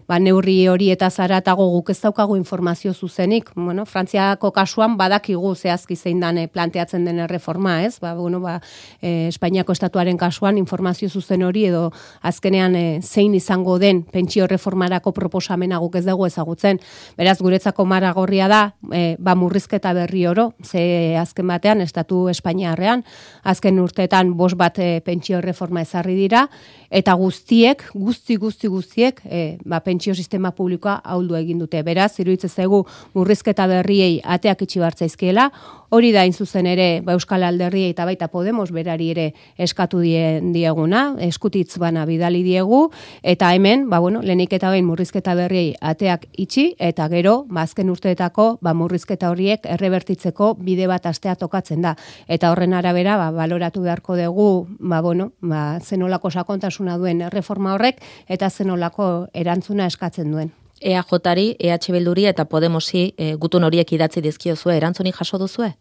ba, 0.09 0.19
neurri 0.19 0.57
hori 0.69 0.89
eta 0.91 1.11
zaratago 1.11 1.69
guk 1.77 1.93
ez 1.95 1.99
daukagu 2.01 2.37
informazio 2.37 2.95
zuzenik. 2.95 3.53
Bueno, 3.55 3.85
Frantziako 3.87 4.51
kasuan 4.57 4.97
badakigu 4.99 5.55
zehazki 5.55 5.97
zein 5.97 6.21
dane 6.21 6.49
planteatzen 6.49 7.05
den 7.05 7.23
reforma, 7.29 7.83
ez? 7.85 8.01
Ba, 8.01 8.15
bueno, 8.19 8.41
ba, 8.41 8.59
e, 9.01 9.29
Espainiako 9.29 9.77
estatuaren 9.77 10.19
kasuan 10.19 10.59
informazio 10.59 11.09
zuzen 11.09 11.45
hori 11.47 11.67
edo 11.71 11.91
azkenean 12.23 12.75
e, 12.75 12.87
zein 13.03 13.35
izango 13.35 13.79
den 13.79 14.03
pentsio 14.03 14.49
reformarako 14.51 15.13
proposamena 15.13 15.79
guk 15.79 16.01
ez 16.01 16.05
dugu 16.07 16.27
ezagutzen. 16.47 16.81
Beraz, 17.17 17.39
guretzako 17.41 17.85
maragorria 17.85 18.49
da, 18.49 18.75
e, 18.93 19.17
ba, 19.19 19.35
murrizketa 19.35 19.93
berri 19.93 20.27
oro, 20.27 20.53
ze 20.63 21.17
azken 21.19 21.47
batean, 21.47 21.81
estatu 21.81 22.29
Espainiarrean, 22.29 23.05
azken 23.45 23.79
urteetan 23.81 24.37
bos 24.37 24.55
bat 24.55 24.79
e, 24.79 25.01
pentsio 25.05 25.41
reforma 25.41 25.83
ezarri 25.83 26.15
dira, 26.15 26.49
eta 26.91 27.15
guztiek, 27.15 27.83
guzti, 27.95 28.37
guzti, 28.37 28.69
guztiek, 28.69 29.21
e, 29.25 29.59
ba, 29.65 29.81
pentsio 29.81 30.15
sistema 30.15 30.53
publikoa 30.53 31.01
hauldu 31.05 31.37
egin 31.37 31.59
dute. 31.59 31.83
Beraz, 31.83 32.19
iruditzen 32.21 32.51
zaigu 32.51 32.85
murrizketa 33.15 33.67
berriei 33.67 34.21
ateak 34.23 34.63
itxi 34.63 34.81
bartzaizkiela, 34.81 35.51
hori 35.91 36.13
da 36.13 36.25
zuzen 36.33 36.67
ere 36.67 37.01
ba, 37.05 37.15
Euskal 37.15 37.45
Alderri 37.47 37.87
eta 37.91 38.05
baita 38.05 38.29
Podemos 38.29 38.71
berari 38.73 39.11
ere 39.11 39.27
eskatu 39.59 40.01
die, 40.03 40.41
dieguna, 40.53 41.17
eskutitz 41.23 41.79
bana 41.79 42.05
bidali 42.07 42.43
diegu, 42.43 42.91
eta 43.23 43.53
hemen, 43.55 43.89
ba, 43.91 44.01
bueno, 44.01 44.23
lehenik 44.23 44.53
eta 44.53 44.71
behin 44.71 44.87
murrizketa 44.87 45.35
berriei 45.39 45.75
ateak 45.81 46.27
itxi, 46.37 46.75
eta 46.79 47.09
gero, 47.13 47.45
ba, 47.49 47.63
azken 47.67 47.91
urteetako, 47.91 48.59
ba, 48.63 48.75
murrizketa 48.75 49.31
horiek 49.31 49.67
errebertitzeko 49.77 50.55
bide 50.61 50.87
bat 50.91 51.07
astea 51.07 51.35
tokatzen 51.37 51.83
da. 51.83 51.97
Eta 52.29 52.53
horren 52.53 52.75
arabera, 52.75 53.17
ba, 53.21 53.31
baloratu 53.35 53.83
beharko 53.83 54.17
dugu, 54.17 54.67
ba, 54.79 55.01
bueno, 55.01 55.33
ba, 55.41 55.81
zenolako 55.81 56.31
sakontasuna 56.31 56.99
duen 56.99 57.27
reforma 57.33 57.75
horrek, 57.75 58.03
eta 58.29 58.51
zenolako 58.51 59.27
erantzuna 59.35 59.87
eskatzen 59.87 60.31
duen. 60.33 60.53
EAJari, 60.81 61.55
EH 61.59 61.93
Bilduri 61.93 62.27
eta 62.29 62.45
Podemosi 62.45 63.15
e, 63.17 63.35
gutun 63.41 63.65
horiek 63.65 63.93
idatzi 63.97 64.21
dizkiozue, 64.21 64.77
erantzunik 64.77 65.17
jaso 65.17 65.39
duzue? 65.41 65.73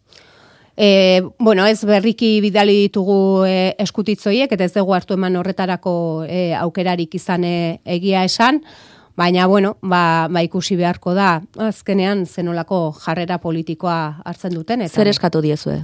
E, 0.76 1.22
bueno, 1.38 1.64
ez 1.66 1.84
berriki 1.88 2.40
bidali 2.44 2.74
ditugu 2.86 3.44
e, 3.48 3.74
eskutitzoiek, 3.80 4.52
eta 4.52 4.64
ez 4.64 4.74
dugu 4.74 4.92
hartu 4.92 5.16
eman 5.16 5.36
horretarako 5.40 6.24
e, 6.28 6.52
aukerarik 6.56 7.14
izan 7.16 7.44
e, 7.44 7.56
egia 7.84 8.24
esan, 8.28 8.60
baina, 9.16 9.46
bueno, 9.46 9.76
ba, 9.82 10.28
ba 10.30 10.42
ikusi 10.44 10.76
beharko 10.76 11.14
da, 11.16 11.40
azkenean 11.68 12.26
zenolako 12.26 12.80
jarrera 13.00 13.38
politikoa 13.42 14.22
hartzen 14.24 14.54
duten. 14.54 14.84
Eta, 14.86 14.94
Zer 14.94 15.10
eskatu 15.12 15.42
diezue? 15.44 15.82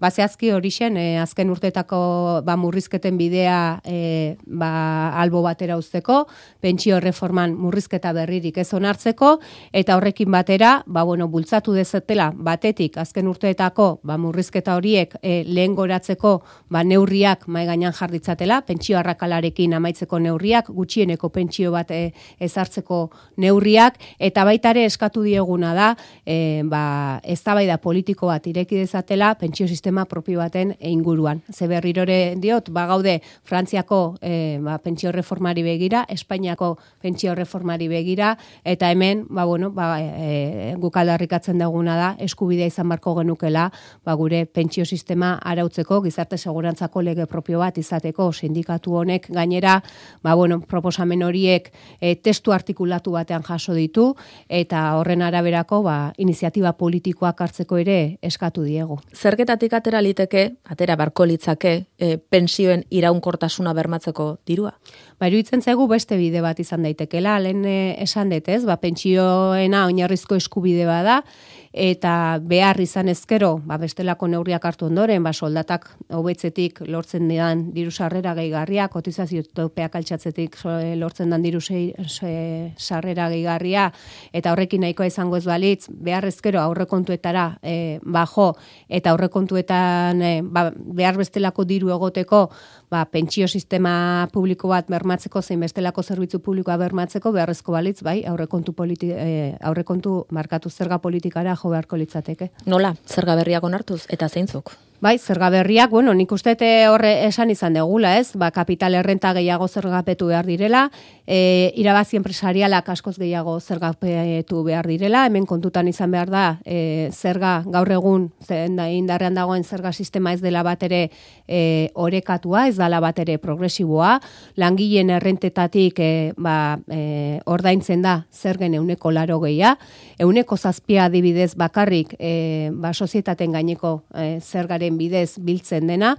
Ba, 0.00 0.10
zehazki 0.10 0.50
hori 0.54 0.70
zen, 0.70 0.96
eh, 0.96 1.18
azken 1.20 1.50
urtetako 1.50 1.98
ba, 2.46 2.56
murrizketen 2.56 3.18
bidea 3.18 3.80
e, 3.84 4.36
ba, 4.46 4.70
albo 5.18 5.42
batera 5.42 5.76
uzteko, 5.78 6.22
pentsio 6.62 7.00
reforman 7.02 7.54
murrizketa 7.58 8.12
berririk 8.14 8.58
ez 8.62 8.68
onartzeko, 8.74 9.38
eta 9.72 9.96
horrekin 9.98 10.30
batera, 10.30 10.82
ba, 10.86 11.02
bueno, 11.08 11.28
bultzatu 11.28 11.74
dezetela, 11.74 12.30
batetik, 12.34 12.98
azken 13.02 13.28
urteetako 13.28 13.88
ba, 14.06 14.18
murrizketa 14.20 14.76
horiek 14.78 15.16
e, 15.22 15.42
lehen 15.46 15.74
goratzeko 15.78 16.34
ba, 16.70 16.84
neurriak 16.84 17.48
mai 17.48 17.66
gainan 17.66 17.96
jarditzatela, 17.96 18.62
pentsio 18.68 18.98
arrakalarekin 19.02 19.74
amaitzeko 19.74 20.22
neurriak, 20.22 20.70
gutxieneko 20.74 21.32
pentsio 21.34 21.74
bat 21.74 21.90
e, 21.90 22.12
ezartzeko 22.38 23.02
neurriak, 23.42 23.98
eta 24.18 24.46
baitare 24.46 24.86
eskatu 24.86 25.26
dieguna 25.26 25.74
da, 25.74 25.90
e, 26.24 26.62
ba, 26.64 27.20
ez 27.24 27.42
da 27.42 27.78
politiko 27.82 28.26
bat 28.28 28.46
ireki 28.46 28.76
dezatela, 28.76 29.34
pentsio 29.34 29.66
sistema 29.66 29.87
sistema 29.88 30.04
propio 30.04 30.38
baten 30.40 30.74
inguruan. 30.80 31.40
Ze 31.50 31.66
berrirore 31.66 32.34
diot, 32.36 32.68
ba 32.68 32.84
gaude 32.86 33.22
Frantziako 33.42 34.18
e, 34.20 34.58
ba, 34.60 34.76
pentsio 34.84 35.12
reformari 35.12 35.62
begira, 35.62 36.04
Espainiako 36.12 36.76
pentsio 37.00 37.34
reformari 37.34 37.88
begira, 37.88 38.36
eta 38.64 38.90
hemen, 38.90 39.24
ba, 39.30 39.46
bueno, 39.46 39.70
ba, 39.70 39.96
e, 39.98 40.74
gukaldarrikatzen 40.76 41.56
daguna 41.58 41.96
da, 41.96 42.10
eskubidea 42.20 42.66
izan 42.68 42.88
barko 42.88 43.14
genukela, 43.16 43.70
ba, 44.04 44.12
gure 44.12 44.44
pentsio 44.44 44.84
sistema 44.84 45.38
arautzeko, 45.40 46.02
gizarte 46.04 46.36
segurantzako 46.36 47.00
lege 47.02 47.24
propio 47.26 47.62
bat 47.64 47.78
izateko, 47.78 48.28
sindikatu 48.32 48.92
honek 49.00 49.30
gainera, 49.32 49.78
ba, 50.22 50.34
bueno, 50.34 50.60
proposamen 50.60 51.24
horiek 51.24 51.72
e, 51.98 52.14
testu 52.16 52.52
artikulatu 52.52 53.16
batean 53.16 53.42
jaso 53.42 53.72
ditu, 53.72 54.10
eta 54.48 54.84
horren 55.00 55.24
araberako, 55.24 55.80
ba, 55.88 56.12
iniziatiba 56.18 56.76
politikoak 56.76 57.40
hartzeko 57.40 57.80
ere 57.80 57.98
eskatu 58.20 58.68
diegu. 58.68 59.00
Zergetatik 59.16 59.77
atera 59.78 60.02
liteke, 60.04 60.44
atera 60.68 60.96
barko 60.98 61.26
litzake, 61.28 61.72
e, 61.98 62.16
pensioen 62.18 62.84
iraunkortasuna 62.90 63.72
bermatzeko 63.76 64.28
dirua? 64.46 64.74
Ba, 65.18 65.30
iruditzen 65.30 65.62
zaigu 65.62 65.88
beste 65.90 66.18
bide 66.20 66.42
bat 66.44 66.60
izan 66.62 66.84
daitekela, 66.86 67.38
lehen 67.42 67.64
eh, 67.66 67.96
esan 68.04 68.30
detez, 68.30 68.62
ba, 68.68 68.78
pentsioena 68.82 69.86
oinarrizko 69.88 70.38
eskubide 70.38 70.86
bada, 70.86 71.22
eta 71.72 72.38
behar 72.40 72.80
izan 72.80 73.08
ezkero, 73.12 73.58
ba, 73.66 73.76
bestelako 73.78 74.28
neurriak 74.28 74.64
hartu 74.64 74.86
ondoren, 74.88 75.22
ba, 75.22 75.32
soldatak 75.32 75.88
hobetzetik 76.14 76.80
lortzen 76.88 77.28
dian 77.28 77.68
diru 77.74 77.90
sarrera 77.90 78.34
gehigarria, 78.38 78.88
kotizazio 78.88 79.42
topeak 79.54 79.98
altxatzetik 80.00 80.56
lortzen 80.96 81.30
dan 81.30 81.44
diru 81.44 81.60
sarrera 81.60 83.28
gehigarria, 83.28 83.90
eta 84.32 84.52
horrekin 84.52 84.82
nahikoa 84.86 85.10
izango 85.10 85.36
ez 85.36 85.44
balitz, 85.44 85.88
behar 85.88 86.24
ezkero 86.28 86.60
aurrekontuetara 86.62 87.46
e, 87.62 87.98
bajo, 88.02 88.54
eta 88.88 89.12
aurrekontuetan 89.12 90.22
e, 90.22 90.32
ba, 90.42 90.68
behar 90.74 91.20
bestelako 91.20 91.66
diru 91.68 91.92
egoteko, 91.92 92.46
ba, 92.90 93.04
pentsio 93.12 93.48
sistema 93.48 94.28
publiko 94.32 94.72
bat 94.72 94.88
bermatzeko, 94.88 95.42
zein 95.42 95.60
bestelako 95.60 96.02
zerbitzu 96.02 96.40
publikoa 96.40 96.78
bermatzeko, 96.80 97.32
beharrezko 97.36 97.76
balitz, 97.76 98.00
bai, 98.02 98.22
aurrekontu, 98.24 98.72
politi, 98.72 99.12
e, 99.12 99.54
aurrekontu 99.60 100.24
markatu 100.32 100.70
zerga 100.70 100.98
politikara 101.04 101.57
jo 101.62 101.70
beharko 101.74 101.96
litzateke. 102.00 102.50
Nola, 102.66 102.94
zerga 103.06 103.36
berriak 103.38 103.64
onartuz, 103.64 104.04
eta 104.08 104.28
zeintzuk? 104.28 104.74
Bai, 105.00 105.16
zerga 105.18 105.46
berriak, 105.48 105.90
bueno, 105.90 106.10
nik 106.10 106.32
uste 106.34 106.56
horre 106.90 107.12
esan 107.28 107.52
izan 107.52 107.76
degula, 107.76 108.16
ez? 108.18 108.32
Ba, 108.34 108.48
kapital 108.50 108.96
errenta 108.98 109.30
gehiago 109.36 109.68
zergapetu 109.68 110.26
behar 110.26 110.44
direla, 110.44 110.88
e, 111.22 111.70
irabazi 111.78 112.16
empresarialak 112.18 112.88
askoz 112.90 113.14
gehiago 113.14 113.60
zergapetu 113.60 114.64
behar 114.66 114.88
direla, 114.90 115.22
hemen 115.28 115.46
kontutan 115.46 115.86
izan 115.86 116.10
behar 116.10 116.32
da, 116.32 116.42
e, 116.66 117.10
zerga 117.14 117.62
gaur 117.70 117.92
egun, 117.94 118.24
zen 118.42 118.74
da, 118.74 118.88
indarrean 118.90 119.38
dagoen 119.38 119.62
zerga 119.62 119.92
sistema 119.92 120.32
ez 120.34 120.40
dela 120.42 120.64
bat 120.66 120.82
ere 120.82 121.12
e, 121.46 121.92
orekatua, 121.94 122.66
ez 122.66 122.74
dela 122.80 122.98
bat 122.98 123.22
ere 123.22 123.38
progresiboa, 123.38 124.16
langileen 124.58 125.14
errentetatik 125.14 126.02
e, 126.02 126.10
ba, 126.34 126.74
e, 126.90 127.38
ordaintzen 127.46 128.02
da 128.02 128.24
zergen 128.34 128.74
euneko 128.74 129.14
laro 129.14 129.38
gehia, 129.46 129.76
euneko 130.18 130.58
zazpia 130.58 131.06
adibidez 131.06 131.52
bakarrik 131.54 132.16
e, 132.18 132.74
ba, 132.74 132.90
sozietaten 132.90 133.54
gaineko 133.54 134.00
e, 134.10 134.40
zergare 134.42 134.87
bidez 134.96 135.36
biltzen 135.44 135.86
dena, 135.90 136.16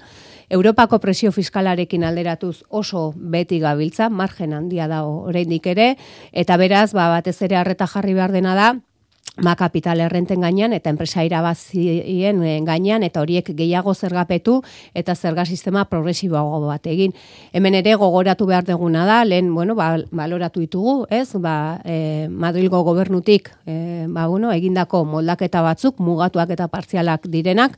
Europako 0.50 1.00
presio 1.00 1.32
fiskalarekin 1.32 2.04
alderatuz 2.04 2.64
oso 2.70 3.14
beti 3.16 3.60
gabiltza, 3.62 4.10
margen 4.10 4.54
handia 4.54 4.88
da 4.90 5.04
oraindik 5.06 5.66
ere, 5.70 5.96
eta 6.34 6.58
beraz, 6.58 6.92
ba, 6.94 7.10
batez 7.10 7.38
ere 7.46 7.58
harreta 7.58 7.88
jarri 7.88 8.14
behar 8.18 8.34
dena 8.34 8.56
da, 8.58 8.70
ma 9.42 9.56
kapital 9.56 10.00
errenten 10.04 10.42
gainean 10.42 10.74
eta 10.76 10.92
enpresa 10.92 11.24
irabazien 11.24 12.44
eh, 12.44 12.60
gainean 12.66 13.04
eta 13.04 13.22
horiek 13.22 13.52
gehiago 13.56 13.94
zergapetu 13.94 14.60
eta 14.94 15.16
zerga 15.16 15.46
sistema 15.46 15.86
progresiboago 15.86 16.62
bat 16.68 16.88
egin. 16.88 17.14
Hemen 17.54 17.80
ere 17.80 17.96
gogoratu 17.96 18.46
behar 18.50 18.66
deguna 18.68 19.06
da, 19.08 19.24
lehen, 19.26 19.54
bueno, 19.56 19.76
ba, 19.76 19.96
baloratu 20.12 20.60
ditugu, 20.64 21.06
ez? 21.10 21.30
Ba, 21.40 21.80
e, 21.86 22.28
Madrilgo 22.30 22.82
gobernutik, 22.84 23.50
e, 23.66 24.06
ba, 24.08 24.28
bueno, 24.28 24.52
egindako 24.52 25.04
moldaketa 25.06 25.62
batzuk, 25.66 26.00
mugatuak 26.04 26.52
eta 26.56 26.68
partzialak 26.68 27.28
direnak, 27.32 27.78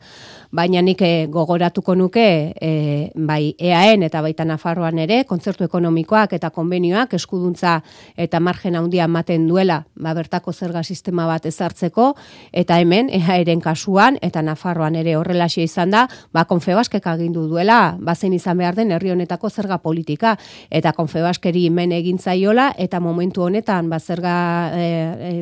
baina 0.52 0.82
nik 0.82 1.02
gogoratuko 1.32 1.96
nuke 1.96 2.26
e, 2.60 2.72
bai 3.16 3.56
EAN 3.58 4.04
eta 4.04 4.22
baita 4.22 4.46
Nafarroan 4.46 5.00
ere, 5.00 5.24
kontzertu 5.30 5.66
ekonomikoak 5.66 6.34
eta 6.38 6.52
konbenioak 6.54 7.16
eskuduntza 7.18 7.80
eta 8.18 8.40
margen 8.40 8.76
handia 8.76 9.08
ematen 9.10 9.48
duela, 9.48 9.84
ba, 9.96 10.16
bertako 10.18 10.54
zerga 10.54 10.84
sistema 10.84 11.28
bat 11.30 11.46
ezartzeko, 11.52 12.14
eta 12.52 12.80
hemen, 12.82 13.12
eaeren 13.14 13.62
kasuan, 13.62 14.18
eta 14.24 14.42
Nafarroan 14.42 14.96
ere 15.00 15.18
horrelaxia 15.20 15.68
izan 15.68 15.92
da, 15.94 16.08
ba, 16.34 16.46
konfebaskek 16.50 17.06
agindu 17.12 17.46
duela, 17.52 17.98
bazen 18.00 18.34
izan 18.34 18.58
behar 18.62 18.80
den 18.80 18.92
herri 18.96 19.12
honetako 19.12 19.52
zerga 19.52 19.78
politika, 19.84 20.38
eta 20.72 20.94
konfebaskeri 20.98 21.68
hemen 21.70 21.94
egintzaiola, 21.96 22.72
eta 22.82 23.00
momentu 23.04 23.46
honetan, 23.46 23.90
ba, 23.92 24.00
zerga 24.00 24.36
e, 24.76 24.88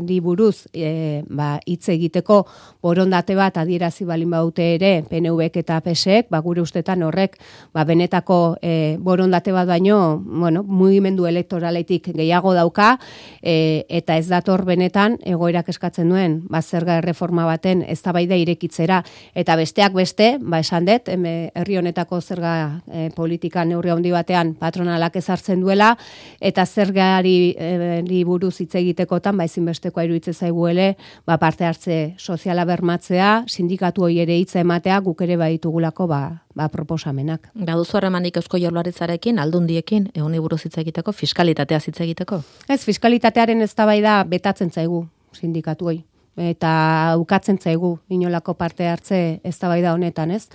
e, 0.02 0.20
buruz, 0.22 0.68
e, 0.74 1.24
ba, 1.30 1.58
hitz 1.66 1.90
egiteko 1.90 2.44
borondate 2.82 3.36
bat 3.36 3.58
adierazi 3.58 4.06
balin 4.08 4.32
baute 4.32 4.74
ere, 4.76 5.04
PNVek 5.10 5.60
eta 5.62 5.80
PSek, 5.84 6.30
ba, 6.32 6.40
gure 6.46 6.62
ustetan 6.62 7.04
horrek, 7.04 7.38
ba, 7.76 7.84
benetako 7.88 8.58
e, 8.62 8.98
borondate 9.00 9.52
bat 9.56 9.68
baino, 9.68 10.20
bueno, 10.24 10.64
mugimendu 10.64 11.28
elektoraletik 11.30 12.12
gehiago 12.16 12.54
dauka, 12.56 12.96
e, 13.42 13.86
eta 13.90 14.18
ez 14.18 14.28
dator 14.30 14.64
benetan, 14.66 15.18
egoerak 15.28 15.70
eskatzen 15.70 15.99
eskatzen 16.00 16.48
ba 16.50 16.62
zerga 16.62 16.98
erreforma 17.00 17.46
baten 17.46 17.84
eztabaida 17.88 18.36
irekitzera 18.36 19.04
eta 19.36 19.56
besteak 19.56 19.94
beste 19.94 20.38
ba 20.40 20.60
esan 20.60 20.86
dut 20.86 21.10
herri 21.10 21.78
honetako 21.78 22.22
zerga 22.22 22.82
e, 22.88 23.10
politika 23.16 23.66
neurri 23.66 23.90
handi 23.90 24.12
batean 24.12 24.56
patronalak 24.56 25.16
ezartzen 25.16 25.62
duela 25.62 25.98
eta 26.40 26.66
zergari 26.66 27.56
e, 27.58 28.24
buruz 28.26 28.60
hitz 28.62 28.76
egitekotan 28.76 29.38
ba 29.38 29.46
ezinbestekoa 29.46 30.04
iruditzen 30.04 30.34
zaiguele 30.34 30.96
ba 31.26 31.38
parte 31.38 31.66
hartze 31.66 32.16
soziala 32.18 32.66
bermatzea 32.66 33.46
sindikatu 33.48 34.04
hori 34.04 34.20
ere 34.20 34.38
hitza 34.38 34.60
ematea 34.60 35.00
guk 35.00 35.22
ere 35.22 35.38
baditugulako 35.38 36.08
ba 36.08 36.42
ba 36.56 36.68
proposamenak. 36.68 37.52
Baduzu 37.54 37.98
harremanik 37.98 38.36
Eusko 38.36 38.58
Jaurlaritzarekin 38.58 39.40
aldundiekin 39.40 40.10
ehoni 40.16 40.40
buruz 40.40 40.66
hitz 40.66 40.78
egiteko 40.82 41.12
fiskalitatea 41.12 41.80
hitz 41.80 42.02
egiteko. 42.02 42.42
Ez 42.68 42.84
fiskalitatearen 42.84 43.62
eztabaida 43.62 44.24
betatzen 44.28 44.72
zaigu 44.72 45.06
sindikatuei 45.34 46.04
eta 46.40 47.16
ukatzen 47.20 47.58
zaigu 47.60 47.98
inolako 48.10 48.54
parte 48.56 48.88
hartze 48.88 49.40
eztabaida 49.44 49.94
honetan, 49.94 50.32
ez? 50.32 50.48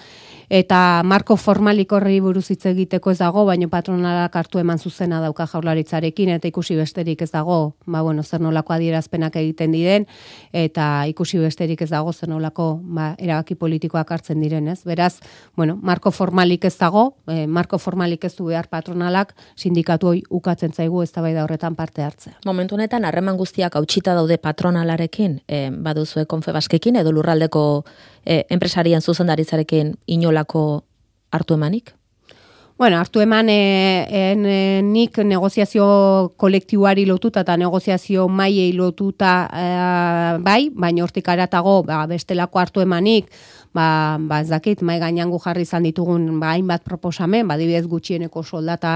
Eta 0.50 1.02
marko 1.04 1.36
formalik 1.36 1.92
horri 1.92 2.18
buruz 2.20 2.50
hitz 2.50 2.66
egiteko 2.68 3.12
ez 3.12 3.18
dago, 3.18 3.44
baino 3.48 3.68
patronalak 3.72 4.36
hartu 4.36 4.60
eman 4.60 4.78
zuzena 4.78 5.20
dauka 5.22 5.46
jaurlaritzarekin 5.48 6.34
eta 6.36 6.48
ikusi 6.48 6.76
besterik 6.76 7.22
ez 7.22 7.30
dago, 7.32 7.74
ba 7.86 8.02
bueno, 8.02 8.22
zer 8.22 8.40
nolako 8.40 8.74
adierazpenak 8.74 9.36
egiten 9.40 9.72
diren 9.72 10.06
eta 10.52 11.06
ikusi 11.08 11.38
besterik 11.38 11.82
ez 11.82 11.90
dago 11.90 12.12
zer 12.12 12.28
nolako 12.28 12.80
ba, 12.82 13.14
erabaki 13.18 13.54
politikoak 13.54 14.10
hartzen 14.10 14.40
diren, 14.40 14.68
ez? 14.68 14.82
Beraz, 14.84 15.20
bueno, 15.56 15.78
marko 15.82 16.10
formalik 16.10 16.64
ez 16.64 16.76
dago, 16.78 17.14
e, 17.26 17.46
marko 17.46 17.78
formalik 17.78 18.24
ez 18.24 18.34
du 18.36 18.50
behar 18.50 18.68
patronalak 18.68 19.34
sindikatu 19.56 20.12
hoi 20.12 20.22
ukatzen 20.30 20.72
zaigu 20.72 21.02
eztabaida 21.02 21.44
horretan 21.44 21.74
parte 21.74 22.02
hartzea. 22.02 22.38
Momentu 22.44 22.76
honetan 22.76 23.04
harreman 23.04 23.38
guztiak 23.40 23.76
hautsita 23.76 24.14
daude 24.14 24.38
patronalarekin, 24.38 25.40
e, 25.48 25.70
baduzue 25.70 26.26
konfebaskekin 26.26 27.00
edo 27.00 27.12
lurraldeko 27.12 27.84
e, 28.26 28.44
enpresarien 28.50 29.00
zuzendaritzarekin 29.00 29.94
inolako 30.06 30.84
hartu 31.32 31.54
emanik? 31.54 31.94
Bueno, 32.76 32.98
hartu 32.98 33.20
eman 33.22 33.48
e, 33.48 33.54
en, 34.10 34.46
e, 34.50 34.82
nik 34.82 35.20
negoziazio 35.22 36.32
kolektiboari 36.36 37.04
lotuta 37.06 37.44
eta 37.44 37.54
negoziazio 37.56 38.26
maiei 38.26 38.72
lotuta 38.74 39.34
e, 39.46 39.66
bai, 40.42 40.72
baina 40.74 41.04
hortik 41.04 41.30
aratago 41.30 41.76
ba, 41.86 42.00
bestelako 42.10 42.58
hartu 42.58 42.82
emanik, 42.82 43.30
ba, 43.74 44.16
ba 44.20 44.40
ez 44.40 44.48
dakit, 44.48 44.82
mai 44.82 44.98
gainango 45.02 45.40
jarri 45.42 45.66
izan 45.66 45.84
ditugun 45.84 46.28
ba, 46.40 46.52
hainbat 46.54 46.84
proposamen, 46.86 47.48
ba, 47.48 47.56
dibidez 47.58 47.86
gutxieneko 47.90 48.42
soldata 48.42 48.94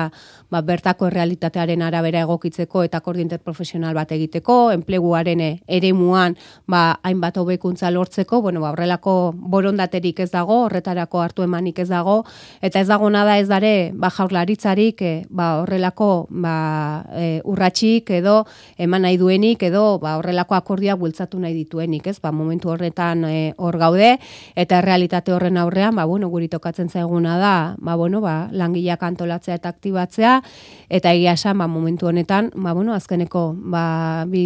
ba, 0.51 0.63
bertako 0.63 1.09
errealitatearen 1.11 1.83
arabera 1.83 2.23
egokitzeko 2.25 2.85
eta 2.87 3.01
koordinter 3.03 3.43
profesional 3.43 3.97
bat 3.99 4.13
egiteko, 4.15 4.71
enpleguaren 4.77 5.43
eremuan 5.67 6.37
ba, 6.67 7.01
hainbat 7.03 7.37
hobekuntza 7.43 7.91
lortzeko, 7.91 8.41
bueno, 8.43 8.63
ba, 8.63 8.73
horrelako 8.77 9.35
borondaterik 9.35 10.21
ez 10.21 10.31
dago, 10.31 10.63
horretarako 10.69 11.23
hartu 11.25 11.43
emanik 11.43 11.83
ez 11.83 11.89
dago, 11.91 12.23
eta 12.63 12.81
ez 12.81 12.89
dago 12.89 13.11
nada 13.11 13.39
ez 13.39 13.49
dare, 13.51 13.91
ba, 13.95 14.13
jaurlaritzarik, 14.15 15.03
e, 15.03 15.15
ba, 15.29 15.51
horrelako 15.63 16.29
ba, 16.31 16.57
e, 17.19 17.41
urratxik 17.49 18.11
edo 18.19 18.45
eman 18.79 19.03
nahi 19.07 19.19
duenik 19.19 19.63
edo 19.67 19.99
ba, 20.03 20.17
horrelako 20.21 20.55
akordia 20.55 20.97
bultzatu 20.97 21.41
nahi 21.43 21.55
dituenik, 21.57 22.07
ez? 22.07 22.19
Ba, 22.23 22.33
momentu 22.33 22.71
horretan 22.71 23.25
e, 23.27 23.53
hor 23.57 23.79
gaude 23.81 24.15
eta 24.55 24.68
realitate 24.83 25.33
horren 25.33 25.57
aurrean, 25.57 25.97
ba, 25.97 26.05
bueno, 26.05 26.29
guri 26.29 26.49
tokatzen 26.49 26.89
zaiguna 26.89 27.37
da, 27.39 27.75
ba, 27.79 27.95
bueno, 27.97 28.21
ba, 28.21 28.49
langileak 28.53 29.03
antolatzea 29.03 29.57
eta 29.59 29.69
aktibatzea 29.69 30.35
eta 30.89 31.13
egia 31.13 31.35
esan, 31.39 31.59
ba, 31.59 31.67
momentu 31.67 32.09
honetan, 32.09 32.51
ba, 32.55 32.73
bueno, 32.77 32.95
azkeneko 32.95 33.55
ba, 33.57 34.25
bi 34.29 34.45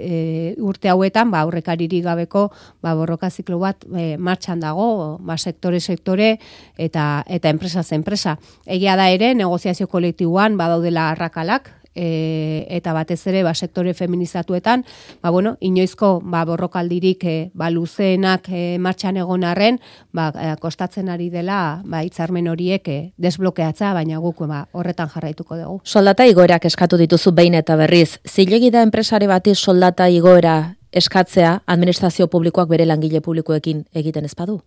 e, 0.00 0.54
urte 0.58 0.90
hauetan, 0.92 1.30
ba, 1.30 1.44
aurrekariri 1.44 2.00
gabeko 2.04 2.48
ba, 2.82 2.94
borroka 2.94 3.30
ziklo 3.30 3.58
bat 3.62 3.84
e, 3.94 4.16
martxan 4.16 4.60
dago, 4.60 5.18
ba, 5.20 5.38
sektore 5.38 5.80
sektore 5.80 6.38
eta 6.76 7.24
eta 7.26 7.50
enpresa 7.50 7.84
enpresa. 7.94 8.38
Egia 8.66 8.96
da 8.96 9.08
ere, 9.10 9.34
negoziazio 9.34 9.88
kolektiboan 9.88 10.56
badaudela 10.58 11.10
arrakalak, 11.12 11.70
e, 11.94 12.66
eta 12.68 12.92
batez 12.92 13.20
ere 13.30 13.42
ba, 13.46 13.54
sektore 13.54 13.94
feminizatuetan, 13.94 14.84
ba, 15.22 15.30
bueno, 15.30 15.56
inoizko 15.60 16.20
ba, 16.24 16.44
borrokaldirik 16.44 17.24
e, 17.24 17.36
ba, 17.54 17.70
luzeenak 17.70 18.48
e, 18.50 18.78
martxan 18.78 19.18
egon 19.22 19.44
arren, 19.44 19.80
ba, 20.12 20.30
e, 20.34 20.54
kostatzen 20.60 21.08
ari 21.08 21.30
dela 21.30 21.80
ba, 21.84 22.04
itzarmen 22.04 22.48
horiek 22.48 22.88
e, 22.88 22.98
desblokeatza, 23.16 23.94
baina 23.94 24.20
guk 24.22 24.44
ba, 24.48 24.66
horretan 24.72 25.10
jarraituko 25.14 25.58
dugu. 25.58 25.80
Soldata 25.84 26.26
igoerak 26.26 26.66
eskatu 26.70 26.98
dituzu 27.00 27.32
behin 27.32 27.54
eta 27.54 27.76
berriz, 27.80 28.18
zilegi 28.28 28.70
da 28.74 28.82
enpresare 28.82 29.28
bati 29.30 29.54
soldata 29.54 30.08
igoera 30.10 30.74
eskatzea 30.94 31.60
administrazio 31.66 32.28
publikoak 32.30 32.70
bere 32.70 32.86
langile 32.86 33.20
publikoekin 33.20 33.84
egiten 33.94 34.24
ezpadu? 34.30 34.60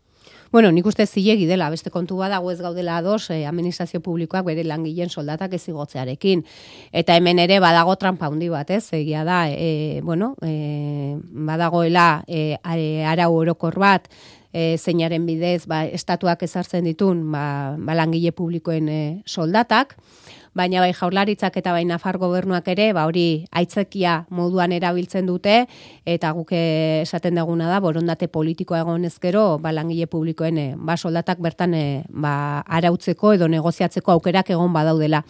Bueno, 0.51 0.71
nik 0.71 0.85
uste 0.87 1.05
zilegi 1.05 1.45
dela, 1.45 1.69
beste 1.69 1.91
kontu 1.91 2.17
badago 2.21 2.51
ez 2.51 2.61
gaudela 2.61 2.97
ados, 2.97 3.29
eh, 3.29 3.45
administrazio 3.47 3.99
publikoak 4.01 4.45
bere 4.47 4.63
langileen 4.63 5.09
soldatak 5.09 5.53
ez 5.53 5.67
igotzearekin. 5.67 6.45
Eta 6.91 7.17
hemen 7.17 7.39
ere 7.43 7.59
badago 7.59 7.97
trampa 7.99 8.27
handi 8.31 8.47
bat, 8.49 8.69
ez? 8.71 8.85
Egia 8.93 9.25
da, 9.27 9.49
e, 9.49 9.99
bueno, 10.03 10.35
e, 10.41 11.17
badagoela 11.19 12.23
e, 12.27 12.55
arau 12.63 13.33
orokor 13.35 13.77
bat, 13.79 14.07
e, 14.53 14.77
zeinaren 14.77 15.25
bidez, 15.25 15.67
ba, 15.67 15.83
estatuak 15.85 16.43
ezartzen 16.43 16.87
ditun, 16.87 17.25
ba, 17.31 17.75
ba 17.77 17.97
langile 17.97 18.31
publikoen 18.31 18.87
e, 18.89 19.01
soldatak, 19.25 19.97
baina 20.57 20.81
bai 20.81 20.91
jaurlaritzak 20.97 21.59
eta 21.61 21.73
bai 21.75 21.85
Nafar 21.85 22.17
gobernuak 22.17 22.67
ere, 22.73 22.89
ba 22.97 23.05
hori 23.09 23.45
aitzekia 23.61 24.17
moduan 24.33 24.73
erabiltzen 24.75 25.29
dute 25.29 25.59
eta 26.05 26.33
guk 26.35 26.51
esaten 26.57 27.37
deguna 27.37 27.69
da 27.69 27.79
borondate 27.83 28.27
politikoa 28.27 28.81
egon 28.85 29.05
ezkero, 29.07 29.45
ba 29.61 29.71
langile 29.75 30.09
publikoen 30.09 30.57
eh, 30.57 30.73
ba 30.75 30.97
soldatak 30.97 31.39
bertan 31.43 31.77
eh, 31.77 32.03
ba 32.09 32.63
arautzeko 32.79 33.35
edo 33.37 33.47
negoziatzeko 33.51 34.17
aukerak 34.17 34.51
egon 34.57 34.73
badaudela. 34.73 35.23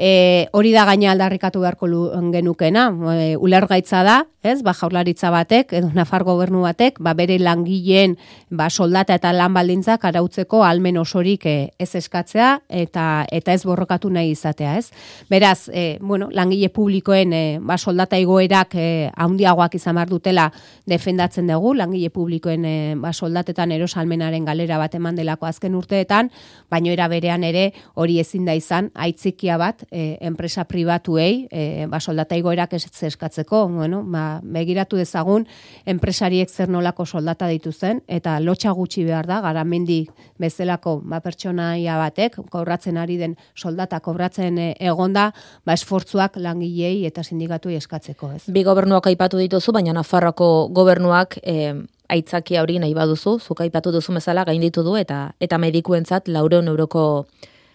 E, 0.00 0.48
hori 0.56 0.70
da 0.72 0.86
gaina 0.88 1.10
aldarrikatu 1.12 1.60
beharko 1.60 1.88
genukena, 2.32 2.86
e, 3.12 3.36
ulergaitza 3.36 4.00
da, 4.06 4.14
ez, 4.42 4.62
ba, 4.64 4.72
jaurlaritza 4.72 5.28
batek, 5.32 5.74
edo 5.76 5.90
nafar 5.92 6.24
gobernu 6.24 6.62
batek, 6.64 6.98
ba, 7.04 7.12
bere 7.16 7.36
langileen 7.38 8.16
ba, 8.48 8.70
soldata 8.70 9.18
eta 9.18 9.34
lan 9.36 9.52
baldintzak 9.52 10.04
arautzeko 10.08 10.62
almen 10.64 10.96
osorik 10.96 11.44
e, 11.44 11.56
ez 11.78 11.90
eskatzea 11.98 12.54
eta 12.68 13.26
eta 13.30 13.52
ez 13.52 13.64
borrokatu 13.68 14.08
nahi 14.10 14.32
izatea, 14.32 14.76
ez. 14.80 14.88
Beraz, 15.28 15.68
e, 15.68 15.98
bueno, 16.00 16.30
langile 16.32 16.70
publikoen 16.72 17.34
e, 17.36 17.42
ba, 17.60 17.76
soldata 17.76 18.16
igoerak 18.18 18.76
e, 18.80 18.86
handiagoak 19.12 19.76
izan 19.76 20.00
behar 20.00 20.08
dutela 20.08 20.48
defendatzen 20.88 21.52
dugu, 21.52 21.74
langile 21.76 22.08
publikoen 22.10 22.64
e, 22.64 22.74
ba, 22.96 23.12
soldatetan 23.12 23.76
erosalmenaren 23.76 24.48
galera 24.48 24.80
bat 24.80 24.96
eman 24.96 25.20
delako 25.20 25.50
azken 25.50 25.76
urteetan, 25.76 26.32
baino 26.70 26.94
era 26.94 27.10
berean 27.12 27.44
ere 27.44 27.74
hori 27.94 28.18
ezin 28.24 28.48
da 28.48 28.56
izan, 28.56 28.88
aitzikia 28.94 29.60
bat, 29.60 29.84
e, 29.90 30.16
enpresa 30.24 30.64
pribatuei 30.64 31.44
e, 31.50 31.86
ba, 31.92 32.00
soldata 32.00 32.40
igoerak 32.40 32.72
ez 32.80 32.86
eskatzeko, 32.88 33.66
bueno, 33.68 34.02
ba, 34.08 34.29
begiratu 34.42 34.98
dezagun 35.00 35.46
enpresariek 35.90 36.50
zer 36.50 36.70
nolako 36.70 37.06
soldata 37.06 37.48
dituzen, 37.50 38.02
eta 38.08 38.38
lotxa 38.40 38.72
gutxi 38.76 39.04
behar 39.04 39.28
da, 39.28 39.40
gara 39.44 39.64
mendi 39.64 40.00
bezalako 40.40 40.98
ba, 41.04 41.20
pertsonaia 41.24 41.98
batek, 42.00 42.40
kobratzen 42.50 42.98
ari 43.00 43.18
den 43.20 43.36
soldata 43.54 44.00
kobratzen 44.04 44.58
e, 44.58 44.68
egonda, 44.92 45.30
ba, 45.66 45.76
esfortzuak 45.76 46.38
langilei 46.40 47.06
eta 47.08 47.24
sindikatu 47.24 47.72
eskatzeko. 47.76 48.32
Ez. 48.36 48.42
Bi 48.52 48.64
gobernuak 48.66 49.10
aipatu 49.10 49.40
dituzu, 49.40 49.74
baina 49.76 49.94
Nafarroko 49.96 50.68
gobernuak 50.76 51.38
e, 51.42 51.72
aitzakia 52.10 52.62
hori 52.64 52.78
nahi 52.82 52.94
baduzu, 52.96 53.38
zuk 53.38 53.62
aipatu 53.64 53.92
duzu 53.94 54.14
bezala 54.16 54.44
gainditu 54.44 54.84
du, 54.86 54.96
eta 54.98 55.30
eta 55.40 55.58
medikuentzat 55.62 56.28
laureun 56.28 56.68
euroko 56.72 57.04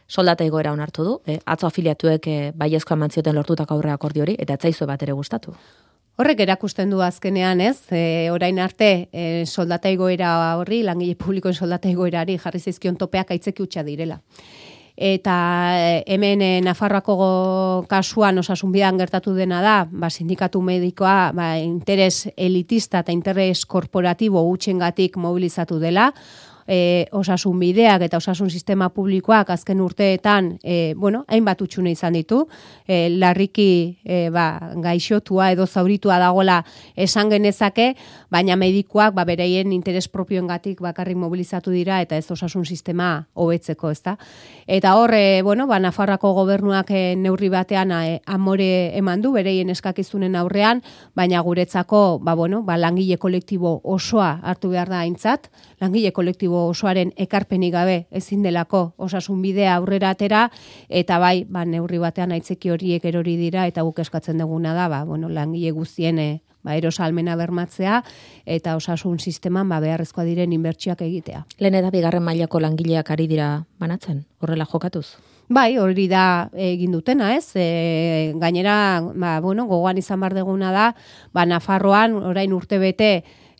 soldata 0.07 0.45
egoera 0.45 0.73
onartu 0.75 1.03
du, 1.03 1.15
e, 1.25 1.39
atzo 1.45 1.67
afiliatuek 1.67 2.27
e, 2.27 2.37
baiezko 2.55 2.93
amantzioten 2.93 3.35
lortutako 3.35 3.77
aurre 3.77 3.93
akordi 3.95 4.21
hori, 4.21 4.35
eta 4.39 4.59
etzaizu 4.59 4.85
bat 4.89 5.01
ere 5.01 5.15
gustatu. 5.17 5.55
Horrek 6.15 6.39
erakusten 6.45 6.93
du 6.93 7.01
azkenean, 7.03 7.59
ez? 7.59 7.89
E, 7.91 8.29
orain 8.31 8.59
arte 8.63 9.09
e, 9.11 9.43
soldata 9.43 9.89
egoera 9.91 10.29
horri, 10.55 10.79
langile 10.87 11.17
publikoen 11.19 11.57
soldata 11.57 11.89
egoerari 11.91 12.37
jarri 12.39 12.61
zizkion 12.61 12.95
topeak 12.95 13.33
aitzeki 13.35 13.65
utxa 13.65 13.83
direla. 13.83 14.21
Eta 14.95 15.35
e, 15.75 15.89
hemen 16.15 16.39
e, 16.39 16.49
Nafarroako 16.63 17.17
kasuan 17.91 18.39
osasun 18.39 18.71
bidan 18.71 18.95
gertatu 19.01 19.35
dena 19.35 19.59
da, 19.59 19.75
ba, 19.91 20.07
sindikatu 20.07 20.61
medikoa 20.63 21.33
ba, 21.35 21.49
interes 21.59 22.29
elitista 22.37 23.03
eta 23.03 23.11
interes 23.11 23.65
korporatibo 23.67 24.45
utxengatik 24.53 25.19
mobilizatu 25.19 25.81
dela, 25.83 26.13
e, 26.67 27.05
osasun 27.11 27.59
bideak 27.59 28.05
eta 28.07 28.17
osasun 28.17 28.49
sistema 28.49 28.89
publikoak 28.89 29.49
azken 29.53 29.81
urteetan 29.81 30.55
e, 30.63 30.93
bueno, 30.97 31.23
hainbat 31.27 31.61
utxune 31.61 31.91
izan 31.93 32.17
ditu, 32.17 32.45
e, 32.87 33.09
larriki 33.09 33.97
e, 34.03 34.29
ba, 34.33 34.73
gaixotua 34.81 35.51
edo 35.53 35.67
zauritua 35.67 36.17
dagola 36.19 36.61
esan 36.95 37.29
genezake, 37.29 37.93
baina 38.31 38.57
medikoak 38.57 39.13
ba, 39.15 39.25
bereien 39.25 39.73
interes 39.73 40.07
propioengatik 40.09 40.81
bakarrik 40.81 41.17
mobilizatu 41.17 41.71
dira 41.71 42.01
eta 42.01 42.17
ez 42.17 42.29
osasun 42.31 42.65
sistema 42.65 43.27
hobetzeko, 43.33 43.91
ezta. 43.91 44.17
Eta 44.67 44.95
hor, 44.97 45.13
e, 45.13 45.41
bueno, 45.43 45.67
ba, 45.67 45.79
Nafarrako 45.79 46.33
gobernuak 46.33 46.89
e, 46.91 47.03
neurri 47.15 47.49
batean 47.53 47.91
e, 47.91 48.19
amore 48.25 48.97
eman 48.97 49.21
du 49.21 49.35
bereien 49.35 49.69
eskakizunen 49.69 50.35
aurrean, 50.35 50.81
baina 51.15 51.41
guretzako 51.45 52.19
ba, 52.23 52.33
bueno, 52.33 52.63
ba, 52.63 52.77
langile 52.77 53.17
kolektibo 53.21 53.79
osoa 53.83 54.39
hartu 54.43 54.71
behar 54.73 54.89
da 54.89 55.03
aintzat, 55.05 55.51
langile 55.81 56.11
kolektibo 56.15 56.54
osoaren 56.69 57.11
ekarpenik 57.17 57.73
gabe 57.73 57.97
ezin 58.11 58.43
delako 58.43 58.93
osasun 58.97 59.41
bidea 59.41 59.75
aurrera 59.75 60.09
atera 60.15 60.49
eta 60.89 61.19
bai 61.19 61.45
ba 61.49 61.65
neurri 61.65 61.99
batean 62.01 62.31
aitzeki 62.31 62.71
horiek 62.73 63.05
erori 63.05 63.37
dira 63.37 63.67
eta 63.67 63.83
guk 63.83 63.99
eskatzen 63.99 64.37
duguna 64.41 64.73
da 64.73 64.87
ba 64.89 65.03
bueno 65.05 65.29
langile 65.29 65.71
guztien 65.71 66.19
e, 66.19 66.41
ba 66.65 66.75
erosalmena 66.75 67.35
bermatzea 67.37 68.01
eta 68.45 68.75
osasun 68.75 69.19
sisteman 69.19 69.69
ba 69.69 69.79
beharrezkoa 69.79 70.25
diren 70.25 70.53
inbertsioak 70.53 71.05
egitea. 71.05 71.45
Lehen 71.59 71.77
eta 71.81 71.93
bigarren 71.93 72.25
mailako 72.25 72.59
langileak 72.59 73.11
ari 73.11 73.29
dira 73.29 73.65
banatzen, 73.79 74.25
horrela 74.41 74.65
jokatuz. 74.65 75.07
Bai, 75.45 75.77
hori 75.77 76.07
da 76.09 76.49
egin 76.57 76.95
dutena, 76.95 77.35
ez? 77.35 77.51
E, 77.53 78.33
gainera, 78.41 78.97
ba, 79.13 79.37
bueno, 79.45 79.67
gogoan 79.69 79.99
izan 80.01 80.23
bar 80.23 80.33
deguna 80.33 80.71
da, 80.73 80.87
ba, 81.37 81.45
Nafarroan 81.45 82.15
orain 82.17 82.53
urte 82.53 82.79
bete 82.81 83.11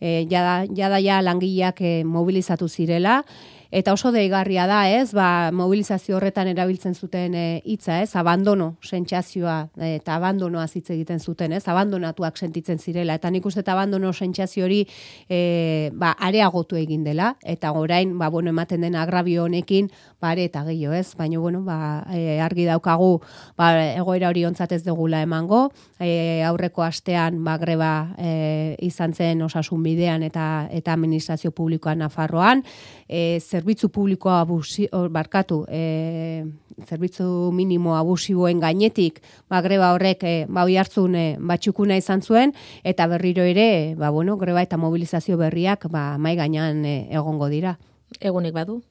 e, 0.06 0.26
jada, 0.30 0.65
jada 0.70 1.02
ja 1.02 1.22
langileak 1.26 1.82
e, 1.82 1.94
mobilizatu 2.06 2.70
zirela, 2.70 3.24
eta 3.71 3.93
oso 3.93 4.12
deigarria 4.12 4.67
da, 4.67 4.89
ez, 4.89 5.13
ba, 5.13 5.51
mobilizazio 5.51 6.17
horretan 6.17 6.47
erabiltzen 6.51 6.95
zuten 6.95 7.36
eh, 7.36 7.62
hitza, 7.65 8.01
ez, 8.01 8.15
abandono 8.15 8.75
sentsazioa 8.84 9.58
eta 9.78 10.15
abandonoa 10.15 10.65
hitz 10.73 10.89
egiten 10.93 11.19
zuten, 11.19 11.54
ez, 11.54 11.63
abandonatuak 11.67 12.38
sentitzen 12.38 12.80
zirela. 12.80 13.15
Eta 13.15 13.30
nik 13.32 13.45
uste 13.45 13.63
abandono 13.71 14.12
sentsazio 14.13 14.65
hori 14.65 14.82
e, 15.30 15.91
ba, 15.93 16.13
areagotu 16.19 16.78
egin 16.80 17.04
dela. 17.06 17.36
Eta 17.43 17.71
orain 17.73 18.17
ba 18.19 18.30
bueno 18.30 18.49
ematen 18.49 18.82
den 18.82 18.95
agrabio 18.95 19.45
honekin 19.45 19.89
bare 20.21 20.45
eta 20.49 20.63
gehiago, 20.65 20.95
ez, 20.95 21.15
baina 21.15 21.39
bueno, 21.39 21.62
ba, 21.63 22.06
e, 22.13 22.39
argi 22.41 22.65
daukagu 22.65 23.19
ba, 23.58 23.71
egoera 23.95 24.30
hori 24.30 24.45
ontzat 24.45 24.75
ez 24.75 24.84
degula 24.84 25.21
emango, 25.25 25.69
e, 25.99 26.43
aurreko 26.45 26.84
astean 26.84 27.43
ba 27.43 27.58
greba 27.62 28.15
e, 28.17 28.75
izan 28.86 29.13
zen 29.13 29.41
osasun 29.45 29.84
bidean 29.84 30.23
eta 30.23 30.67
eta 30.71 30.93
administrazio 30.93 31.51
publikoan 31.51 31.99
Nafarroan, 31.99 32.63
e, 33.08 33.39
zerbitzu 33.56 33.89
publikoa 33.89 34.41
abusi, 34.44 34.88
or, 34.91 35.10
barkatu, 35.10 35.63
e, 35.70 36.44
zerbitzu 36.84 37.52
minimo 37.56 37.96
abusiboen 37.96 38.60
gainetik, 38.60 39.22
ba, 39.50 39.62
greba 39.63 39.94
horrek 39.96 40.26
e, 40.28 40.36
ba, 40.52 40.65
hartzun 40.68 41.15
e, 41.15 41.26
batxukuna 41.39 41.98
izan 42.02 42.22
zuen, 42.22 42.54
eta 42.84 43.08
berriro 43.08 43.44
ere, 43.48 43.96
ba, 43.96 44.12
bueno, 44.12 44.38
greba 44.38 44.63
eta 44.65 44.78
mobilizazio 44.78 45.38
berriak 45.39 45.88
ba, 45.91 46.18
mai 46.18 46.36
gainean 46.36 46.84
e, 46.86 46.98
egongo 47.12 47.48
dira. 47.50 47.78
Egunik 48.20 48.54
badu? 48.54 48.82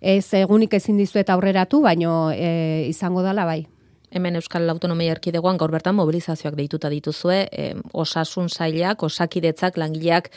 Ez 0.00 0.32
egunik 0.34 0.74
ezin 0.74 0.96
dizuet 0.98 1.30
aurreratu, 1.30 1.82
baino 1.84 2.32
e, 2.32 2.88
izango 2.88 3.22
dala 3.22 3.44
bai 3.44 3.62
hemen 4.10 4.36
Euskal 4.36 4.68
Autonomia 4.70 5.12
Erkidegoan 5.14 5.58
gaur 5.58 5.70
bertan 5.70 5.94
mobilizazioak 5.98 6.56
deituta 6.58 6.90
dituzue, 6.90 7.42
e, 7.52 7.74
osasun 7.92 8.48
sailak, 8.48 9.02
osakidetzak, 9.02 9.78
langileak, 9.78 10.30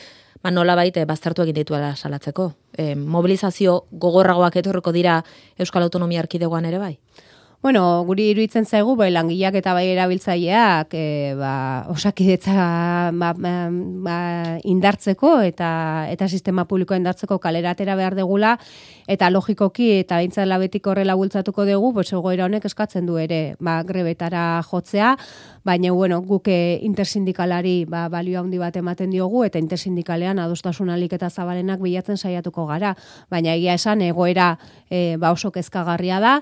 ba 0.44 0.52
nola 0.52 0.76
baite 0.76 1.06
baztertu 1.10 1.46
egin 1.46 1.58
dituela 1.62 1.94
salatzeko. 1.96 2.52
E, 2.78 2.94
mobilizazio 2.96 3.84
gogorragoak 3.92 4.58
etorriko 4.62 4.92
dira 4.92 5.22
Euskal 5.58 5.88
Autonomia 5.88 6.24
Erkidegoan 6.26 6.66
ere 6.70 6.82
bai? 6.82 6.98
Bueno, 7.64 8.04
guri 8.04 8.26
iruditzen 8.34 8.66
zaigu, 8.68 8.98
bai, 9.00 9.06
langileak 9.16 9.56
eta 9.56 9.72
bai 9.72 9.86
erabiltzaileak 9.94 10.92
e, 11.00 11.04
ba, 11.40 11.52
osakidetza 11.94 12.56
ba, 13.16 13.30
ba, 13.38 13.54
ba, 14.04 14.18
indartzeko 14.68 15.32
eta 15.48 15.70
eta 16.12 16.28
sistema 16.28 16.66
publikoa 16.68 17.00
indartzeko 17.00 17.38
kaleratera 17.40 17.96
behar 17.96 18.18
degula, 18.20 18.58
eta 19.08 19.30
logikoki 19.32 19.94
eta 20.02 20.20
behintzat 20.20 20.50
labetik 20.52 20.92
horrela 20.92 21.16
bultzatuko 21.16 21.64
dugu, 21.70 21.94
pues, 22.02 22.10
egoera 22.12 22.50
honek 22.50 22.68
eskatzen 22.68 23.08
du 23.08 23.16
ere 23.24 23.56
ba, 23.64 23.78
grebetara 23.88 24.44
jotzea, 24.68 25.16
baina 25.64 25.92
bueno, 25.92 26.22
guk 26.22 26.48
eh, 26.48 26.80
intersindikalari 26.84 27.86
ba, 27.86 28.10
balio 28.10 28.42
handi 28.42 28.58
bat 28.60 28.76
ematen 28.76 29.12
diogu, 29.12 29.46
eta 29.48 29.60
intersindikalean 29.60 30.40
adostasun 30.44 30.90
alik 30.92 31.14
eta 31.16 31.30
zabalenak 31.30 31.80
bilatzen 31.80 32.18
saiatuko 32.18 32.66
gara, 32.68 32.94
baina 33.32 33.54
egia 33.56 33.78
esan 33.80 34.02
egoera 34.04 34.58
e, 34.90 35.16
ba 35.18 35.32
oso 35.32 35.52
kezkagarria 35.56 36.20
da, 36.20 36.34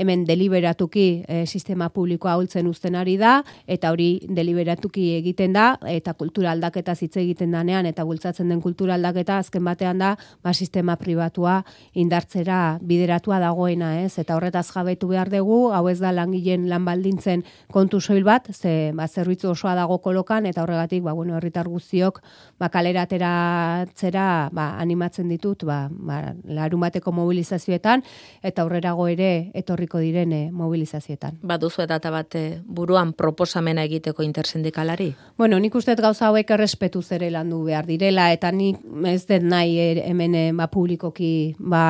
hemen 0.00 0.24
deliberatuki 0.24 1.24
e, 1.28 1.44
sistema 1.46 1.90
publikoa 1.92 2.38
hultzen 2.40 2.66
uzten 2.70 2.96
ari 2.96 3.18
da, 3.20 3.42
eta 3.68 3.92
hori 3.92 4.22
deliberatuki 4.28 5.10
egiten 5.18 5.52
da, 5.52 5.74
eta 5.86 6.14
kultura 6.14 6.54
aldaketa 6.56 6.96
zitze 6.96 7.20
egiten 7.20 7.52
danean, 7.52 7.86
eta 7.86 8.04
bultzatzen 8.08 8.48
den 8.48 8.64
kultura 8.64 8.96
aldaketa 8.96 9.38
azken 9.44 9.64
batean 9.64 10.00
da, 10.00 10.14
ba, 10.42 10.54
sistema 10.54 10.96
pribatua 10.96 11.60
indartzera 11.92 12.78
bideratua 12.80 13.42
dagoena, 13.44 13.92
ez? 14.00 14.16
Eta 14.18 14.38
horretaz 14.38 14.70
jabetu 14.72 15.12
behar 15.12 15.28
dugu, 15.28 15.68
hau 15.76 15.84
ez 15.92 15.98
da 16.00 16.14
langileen 16.16 16.68
lan 16.70 16.88
baldintzen 16.88 17.44
kontu 17.72 18.00
soil 18.00 18.24
bat, 18.24 18.48
ze 18.50 18.69
ba, 18.94 19.06
zerbitzu 19.08 19.50
osoa 19.52 19.74
dago 19.78 19.98
kolokan, 20.02 20.46
eta 20.46 20.62
horregatik, 20.64 21.02
ba, 21.04 21.12
bueno, 21.16 21.36
herritar 21.36 21.68
guztiok, 21.68 22.20
ba, 22.58 22.70
kaleratera 22.72 23.86
txera, 23.94 24.48
ba, 24.52 24.70
animatzen 24.80 25.28
ditut, 25.28 25.64
ba, 25.68 25.82
ba, 25.90 26.20
larun 26.44 26.80
bateko 26.86 27.12
mobilizazioetan, 27.12 28.04
eta 28.42 28.62
aurrerago 28.62 29.06
ere 29.10 29.50
etorriko 29.54 30.00
direne 30.02 30.50
mobilizazioetan. 30.52 31.40
Ba, 31.42 31.58
duzu 31.60 31.84
eta 31.84 32.00
bat 32.10 32.34
eh, 32.38 32.60
buruan 32.64 33.12
proposamena 33.18 33.84
egiteko 33.88 34.24
intersindikalari? 34.26 35.10
Bueno, 35.38 35.58
nik 35.60 35.74
uste 35.74 35.94
gauza 36.00 36.28
hauek 36.28 36.50
errespetu 36.56 37.02
zere 37.02 37.30
landu 37.30 37.62
behar 37.66 37.86
direla, 37.88 38.30
eta 38.32 38.50
nik 38.54 38.80
ez 39.10 39.24
den 39.28 39.48
nahi 39.50 39.78
er, 39.80 40.02
hemen 40.08 40.34
eh, 40.34 40.48
ba, 40.56 40.70
publikoki 40.72 41.54
ba, 41.58 41.82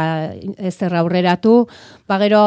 ez 0.59 0.77
aurreratu, 0.83 1.67
ba 2.09 2.19
gero 2.23 2.41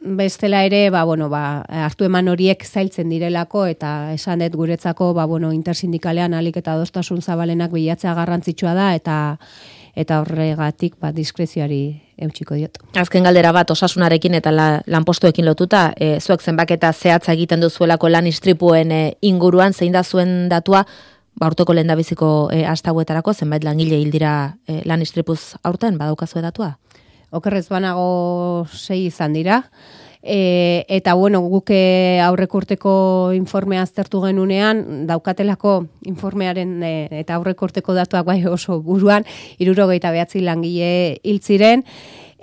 bestela 0.00 0.62
ere, 0.64 0.88
ba, 0.90 1.04
bueno, 1.04 1.28
ba, 1.32 1.62
hartu 1.84 2.06
eman 2.06 2.28
horiek 2.32 2.64
zailtzen 2.64 3.10
direlako, 3.12 3.66
eta 3.72 4.12
esan 4.14 4.42
dut 4.44 4.56
guretzako, 4.60 5.12
ba, 5.16 5.26
bueno, 5.26 5.52
intersindikalean 5.52 6.34
alik 6.34 6.60
eta 6.60 6.76
dostasun 6.78 7.22
zabalenak 7.22 7.72
bilatzea 7.72 8.14
garrantzitsua 8.14 8.74
da, 8.78 8.94
eta 8.94 9.38
eta 9.98 10.22
horregatik 10.22 10.94
ba, 11.00 11.10
diskrezioari 11.12 11.82
eutxiko 12.24 12.56
diot. 12.56 12.78
Azken 12.96 13.26
galdera 13.28 13.50
bat 13.52 13.70
osasunarekin 13.74 14.38
eta 14.38 14.52
la, 14.54 14.68
lanpostuekin 14.86 15.44
lotuta, 15.44 15.90
e, 16.00 16.16
zuek 16.20 16.40
zenbak 16.40 16.70
eta 16.78 16.92
zehatza 16.92 17.34
egiten 17.34 17.60
duzuelako 17.60 18.08
lan 18.08 18.28
istripuen 18.30 18.92
e, 18.92 19.02
inguruan, 19.20 19.76
zein 19.76 19.92
da 19.92 20.04
zuen 20.04 20.48
datua, 20.48 20.86
ba, 21.36 21.50
urteko 21.50 21.76
lehen 21.76 21.92
biziko 21.98 22.48
e, 22.52 22.64
astauetarako, 22.64 23.34
zenbait 23.34 23.64
langile 23.64 24.00
hildira 24.00 24.54
e, 24.64 24.80
lan 24.88 25.04
istripuz 25.04 25.58
aurten, 25.62 26.00
badaukazu 26.00 26.40
datua? 26.40 26.76
okerrez 27.32 27.66
banago 27.72 28.66
sei 28.70 29.06
izan 29.08 29.32
dira. 29.32 29.62
E, 30.22 30.84
eta 30.86 31.14
bueno, 31.14 31.40
guke 31.50 32.20
aurrek 32.22 32.54
urteko 32.54 32.94
informea 33.34 33.82
aztertu 33.82 34.20
genunean, 34.22 35.06
daukatelako 35.08 35.80
informearen 36.06 36.76
e, 36.86 36.92
eta 37.24 37.34
aurrek 37.34 37.62
urteko 37.66 37.96
datuak 37.98 38.26
bai 38.28 38.38
oso 38.46 38.78
buruan, 38.86 39.26
irurogeita 39.58 40.14
behatzi 40.14 40.44
langile 40.46 41.18
hiltziren, 41.26 41.82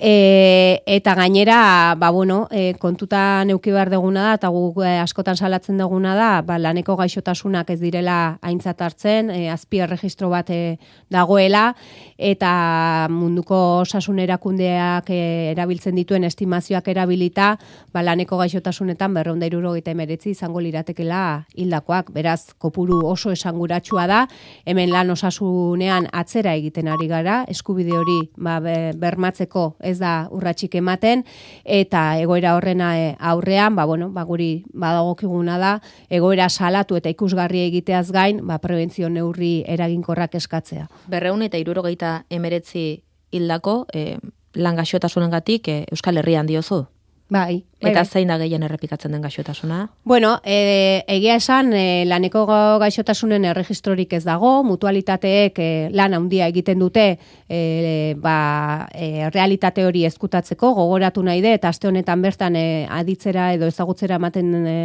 E, 0.02 0.82
eta 0.86 1.14
gainera, 1.14 1.94
ba, 2.00 2.10
bueno, 2.10 2.48
e, 2.52 2.74
kontuta 2.80 3.44
neuki 3.44 3.74
behar 3.76 3.90
deguna 3.92 4.30
da, 4.30 4.36
eta 4.38 4.48
gu 4.48 4.72
e, 4.80 4.94
askotan 5.02 5.36
salatzen 5.36 5.76
deguna 5.76 6.14
da, 6.16 6.30
ba, 6.48 6.56
laneko 6.56 6.96
gaixotasunak 6.96 7.74
ez 7.74 7.82
direla 7.82 8.38
aintzat 8.40 8.80
hartzen, 8.80 9.28
e, 9.30 9.50
azpi 9.52 9.82
erregistro 9.84 10.30
bat 10.32 10.48
e, 10.56 10.78
dagoela, 11.12 11.74
eta 12.16 13.08
munduko 13.12 13.58
osasun 13.82 14.22
erakundeak 14.24 15.10
e, 15.12 15.20
erabiltzen 15.52 16.00
dituen 16.00 16.24
estimazioak 16.24 16.88
erabilita, 16.96 17.50
ba, 17.92 18.00
laneko 18.00 18.40
gaixotasunetan 18.40 19.20
berreunda 19.20 19.52
iruro 19.52 19.76
emeretzi 19.76 20.32
izango 20.32 20.62
liratekela 20.64 21.44
hildakoak. 21.56 22.14
Beraz, 22.16 22.54
kopuru 22.58 23.02
oso 23.04 23.34
esanguratsua 23.36 24.08
da, 24.08 24.22
hemen 24.64 24.94
lan 24.96 25.12
osasunean 25.12 26.08
atzera 26.14 26.56
egiten 26.56 26.88
ari 26.88 27.12
gara, 27.12 27.44
eskubide 27.52 27.98
hori 27.98 28.20
ba, 28.38 28.62
bermatzeko 28.96 29.76
ez 29.90 30.00
da 30.00 30.28
urratxik 30.32 30.76
ematen 30.80 31.24
eta 31.66 32.18
egoera 32.22 32.56
horrena 32.56 32.94
e, 33.00 33.16
aurrean, 33.20 33.76
ba 33.76 33.86
bueno, 33.90 34.10
ba 34.16 34.24
guri 34.24 34.64
badagokiguna 34.74 35.58
da 35.60 35.76
egoera 36.10 36.50
salatu 36.50 36.96
eta 37.00 37.10
ikusgarri 37.10 37.66
egiteaz 37.68 38.12
gain, 38.12 38.46
ba 38.48 38.60
prebentzio 38.60 39.10
neurri 39.10 39.64
eraginkorrak 39.68 40.36
eskatzea. 40.40 40.88
279 41.10 43.02
hildako 43.32 43.86
eh 43.94 44.18
langaxotasunengatik 44.54 45.68
e, 45.68 45.86
Euskal 45.92 46.18
Herrian 46.18 46.48
diozu. 46.48 46.86
Bai. 47.30 47.64
Eta 47.80 48.04
zein 48.04 48.28
da 48.28 48.36
gehien 48.38 48.64
errepikatzen 48.66 49.14
den 49.14 49.22
gaixotasuna? 49.24 49.78
Bueno, 50.04 50.34
e, 50.44 51.04
egia 51.08 51.38
esan, 51.40 51.72
e, 51.72 52.04
laneko 52.06 52.44
gaixotasunen 52.82 53.46
erregistrorik 53.48 54.14
ez 54.18 54.24
dago, 54.26 54.52
mutualitateek 54.68 55.62
e, 55.64 55.70
lan 55.96 56.18
handia 56.18 56.50
egiten 56.52 56.84
dute 56.84 57.06
e, 57.48 58.16
ba, 58.20 58.88
e, 58.92 59.30
realitate 59.32 59.86
hori 59.88 60.04
ezkutatzeko, 60.10 60.74
gogoratu 60.76 61.24
nahi 61.24 61.40
de, 61.46 61.54
eta 61.56 61.72
aste 61.72 61.88
honetan 61.88 62.22
bertan 62.26 62.58
e, 62.60 62.66
aditzera 62.92 63.54
edo 63.56 63.70
ezagutzera 63.72 64.20
ematen 64.20 64.52
e, 64.60 64.76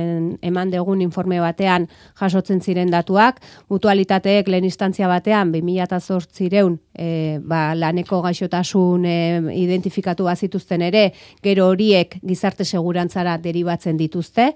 eman 0.46 0.70
degun 0.70 1.02
informe 1.02 1.40
batean 1.42 1.88
jasotzen 2.20 2.62
ziren 2.62 2.94
datuak, 2.94 3.42
mutualitateek 3.74 4.48
lehen 4.54 4.70
instantzia 4.70 5.10
batean, 5.10 5.50
2008 5.50 6.78
e, 6.94 7.40
ba, 7.42 7.74
laneko 7.74 8.22
gaixotasun 8.22 9.04
e, 9.04 9.18
identifikatu 9.64 10.30
bazituzten 10.30 10.86
ere, 10.86 11.08
gero 11.42 11.68
horiek 11.72 12.20
gizarte 12.22 12.64
segurantzara 12.84 13.38
deribatzen 13.40 13.96
dituzte 13.96 14.52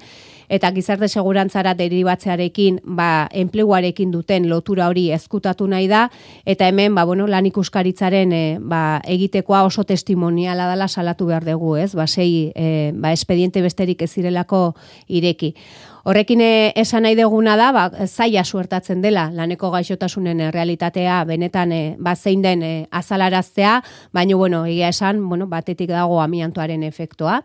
eta 0.49 0.71
gizarte 0.73 1.09
segurantzara 1.09 1.75
deribatzearekin 1.77 2.81
ba 2.85 3.29
enpleguarekin 3.33 4.11
duten 4.13 4.49
lotura 4.49 4.89
hori 4.89 5.11
ezkutatu 5.13 5.67
nahi 5.69 5.89
da 5.89 6.09
eta 6.45 6.69
hemen 6.69 6.95
ba 6.95 7.05
bueno 7.05 7.27
lan 7.27 7.47
ikuskaritzaren 7.47 8.33
e, 8.33 8.59
ba, 8.61 9.01
egitekoa 9.05 9.63
oso 9.65 9.85
testimoniala 9.85 10.69
dela 10.71 10.89
salatu 10.89 11.27
behar 11.27 11.45
dugu, 11.45 11.77
ez? 11.77 11.95
Ba 11.95 12.07
sei 12.07 12.53
e, 12.55 12.93
ba 12.95 13.13
espediente 13.13 13.63
besterik 13.63 14.03
ez 14.03 14.11
zirelako 14.13 14.75
ireki. 15.09 15.55
Horrekin 16.09 16.41
eh, 16.41 16.73
esan 16.81 17.03
nahi 17.05 17.15
deguna 17.19 17.57
da, 17.61 17.73
ba, 17.73 17.91
zaila 18.07 18.45
suertatzen 18.45 19.03
dela 19.03 19.29
laneko 19.35 19.71
gaixotasunen 19.71 20.47
realitatea 20.53 21.25
benetan 21.29 21.73
e, 21.73 21.83
ba, 21.99 22.17
zein 22.17 22.43
den 22.43 22.65
azalaraztea, 22.91 23.83
baina 24.13 24.37
bueno, 24.37 24.65
egia 24.65 24.89
esan, 24.89 25.21
bueno, 25.29 25.47
batetik 25.47 25.91
dago 25.93 26.23
amiantoaren 26.23 26.83
efektua 26.89 27.43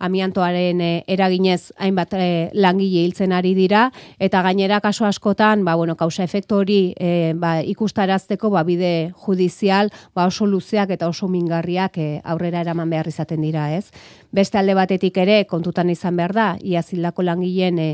amiantoaren 0.00 0.80
e, 0.80 0.90
eraginez 1.06 1.72
hainbat 1.78 2.14
e, 2.16 2.50
langile 2.54 3.04
hiltzen 3.04 3.32
ari 3.36 3.52
dira 3.54 3.90
eta 4.18 4.42
gainera 4.42 4.80
kaso 4.80 5.04
askotan 5.06 5.64
ba 5.64 5.76
bueno 5.76 5.96
kausa 5.96 6.24
efektu 6.24 6.56
hori 6.62 6.80
e, 6.98 7.34
ba, 7.36 7.60
ikustarazteko 7.62 8.50
ba 8.50 8.64
bide 8.64 9.12
judizial 9.26 9.90
ba 10.14 10.26
oso 10.26 10.46
luzeak 10.46 10.90
eta 10.96 11.08
oso 11.08 11.28
mingarriak 11.28 11.98
e, 11.98 12.08
aurrera 12.24 12.60
eraman 12.64 12.90
behar 12.90 13.08
izaten 13.08 13.40
dira, 13.40 13.70
ez? 13.76 13.90
Beste 14.32 14.58
alde 14.58 14.74
batetik 14.74 15.16
ere 15.18 15.44
kontutan 15.50 15.90
izan 15.90 16.16
behar 16.16 16.32
da 16.32 16.48
ia 16.62 16.82
zildako 16.82 17.22
langileen 17.26 17.78
e, 17.78 17.90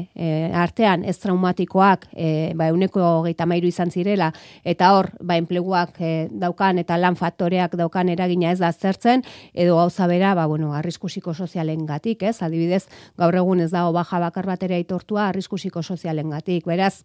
artean 0.55 1.05
ez 1.05 1.19
traumatikoak 1.19 2.09
e, 2.13 2.53
ba 2.55 2.71
uneko 2.73 3.25
33 3.27 3.73
izan 3.73 3.91
zirela 3.91 4.31
eta 4.65 4.93
hor 4.95 5.11
ba 5.21 5.37
enpleguak 5.41 5.99
daukan 6.31 6.79
eta 6.79 6.99
lan 7.01 7.17
faktoreak 7.17 7.75
daukan 7.77 8.09
eragina 8.13 8.53
ez 8.53 8.61
da 8.61 8.73
zertzen 8.73 9.25
edo 9.55 9.77
gauza 9.77 10.07
bera 10.07 10.35
ba 10.35 10.47
bueno 10.47 10.73
arrisku 10.75 11.09
psikosozialen 11.09 11.87
gatik, 11.97 12.23
ez? 12.23 12.39
Adibidez, 12.47 12.85
gaur 13.19 13.43
egun 13.43 13.65
ez 13.65 13.73
dago 13.75 13.93
baja 13.97 14.23
bakar 14.23 14.47
batera 14.47 14.79
aitortua 14.79 15.31
arrisku 15.31 15.59
psikosozialengatik. 15.61 16.65
Beraz, 16.69 17.05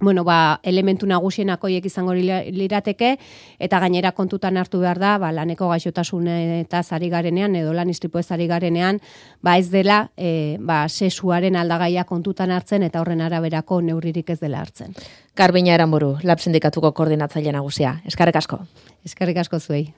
bueno, 0.00 0.24
ba, 0.24 0.60
elementu 0.62 1.06
nagusienak 1.08 1.62
hoiek 1.64 1.86
izango 1.88 2.12
lirateke 2.12 3.14
eta 3.58 3.80
gainera 3.80 4.12
kontutan 4.12 4.56
hartu 4.60 4.80
behar 4.82 5.00
da, 5.00 5.14
ba, 5.18 5.30
laneko 5.32 5.70
gaixotasun 5.70 6.28
eta 6.28 6.82
zari 6.82 7.08
garenean 7.08 7.56
edo 7.56 7.72
lan 7.72 7.90
istripu 7.90 8.18
ez 8.18 8.28
garenean, 8.28 9.00
ba, 9.40 9.56
ez 9.56 9.70
dela 9.70 10.10
e, 10.16 10.58
ba, 10.60 10.86
sesuaren 10.88 11.56
aldagaia 11.56 12.04
kontutan 12.04 12.50
hartzen 12.50 12.82
eta 12.82 13.00
horren 13.00 13.20
araberako 13.20 13.80
neurririk 13.80 14.30
ez 14.30 14.40
dela 14.40 14.60
hartzen. 14.60 14.94
Garbina 15.36 15.74
eranburu, 15.74 16.18
lab 16.22 16.40
sindikatuko 16.40 16.92
koordinatzaile 16.92 17.52
nagusia. 17.52 18.00
Eskarrik 18.04 18.36
asko. 18.36 18.60
Eskarrik 19.04 19.38
asko 19.38 19.60
zuei. 19.60 19.94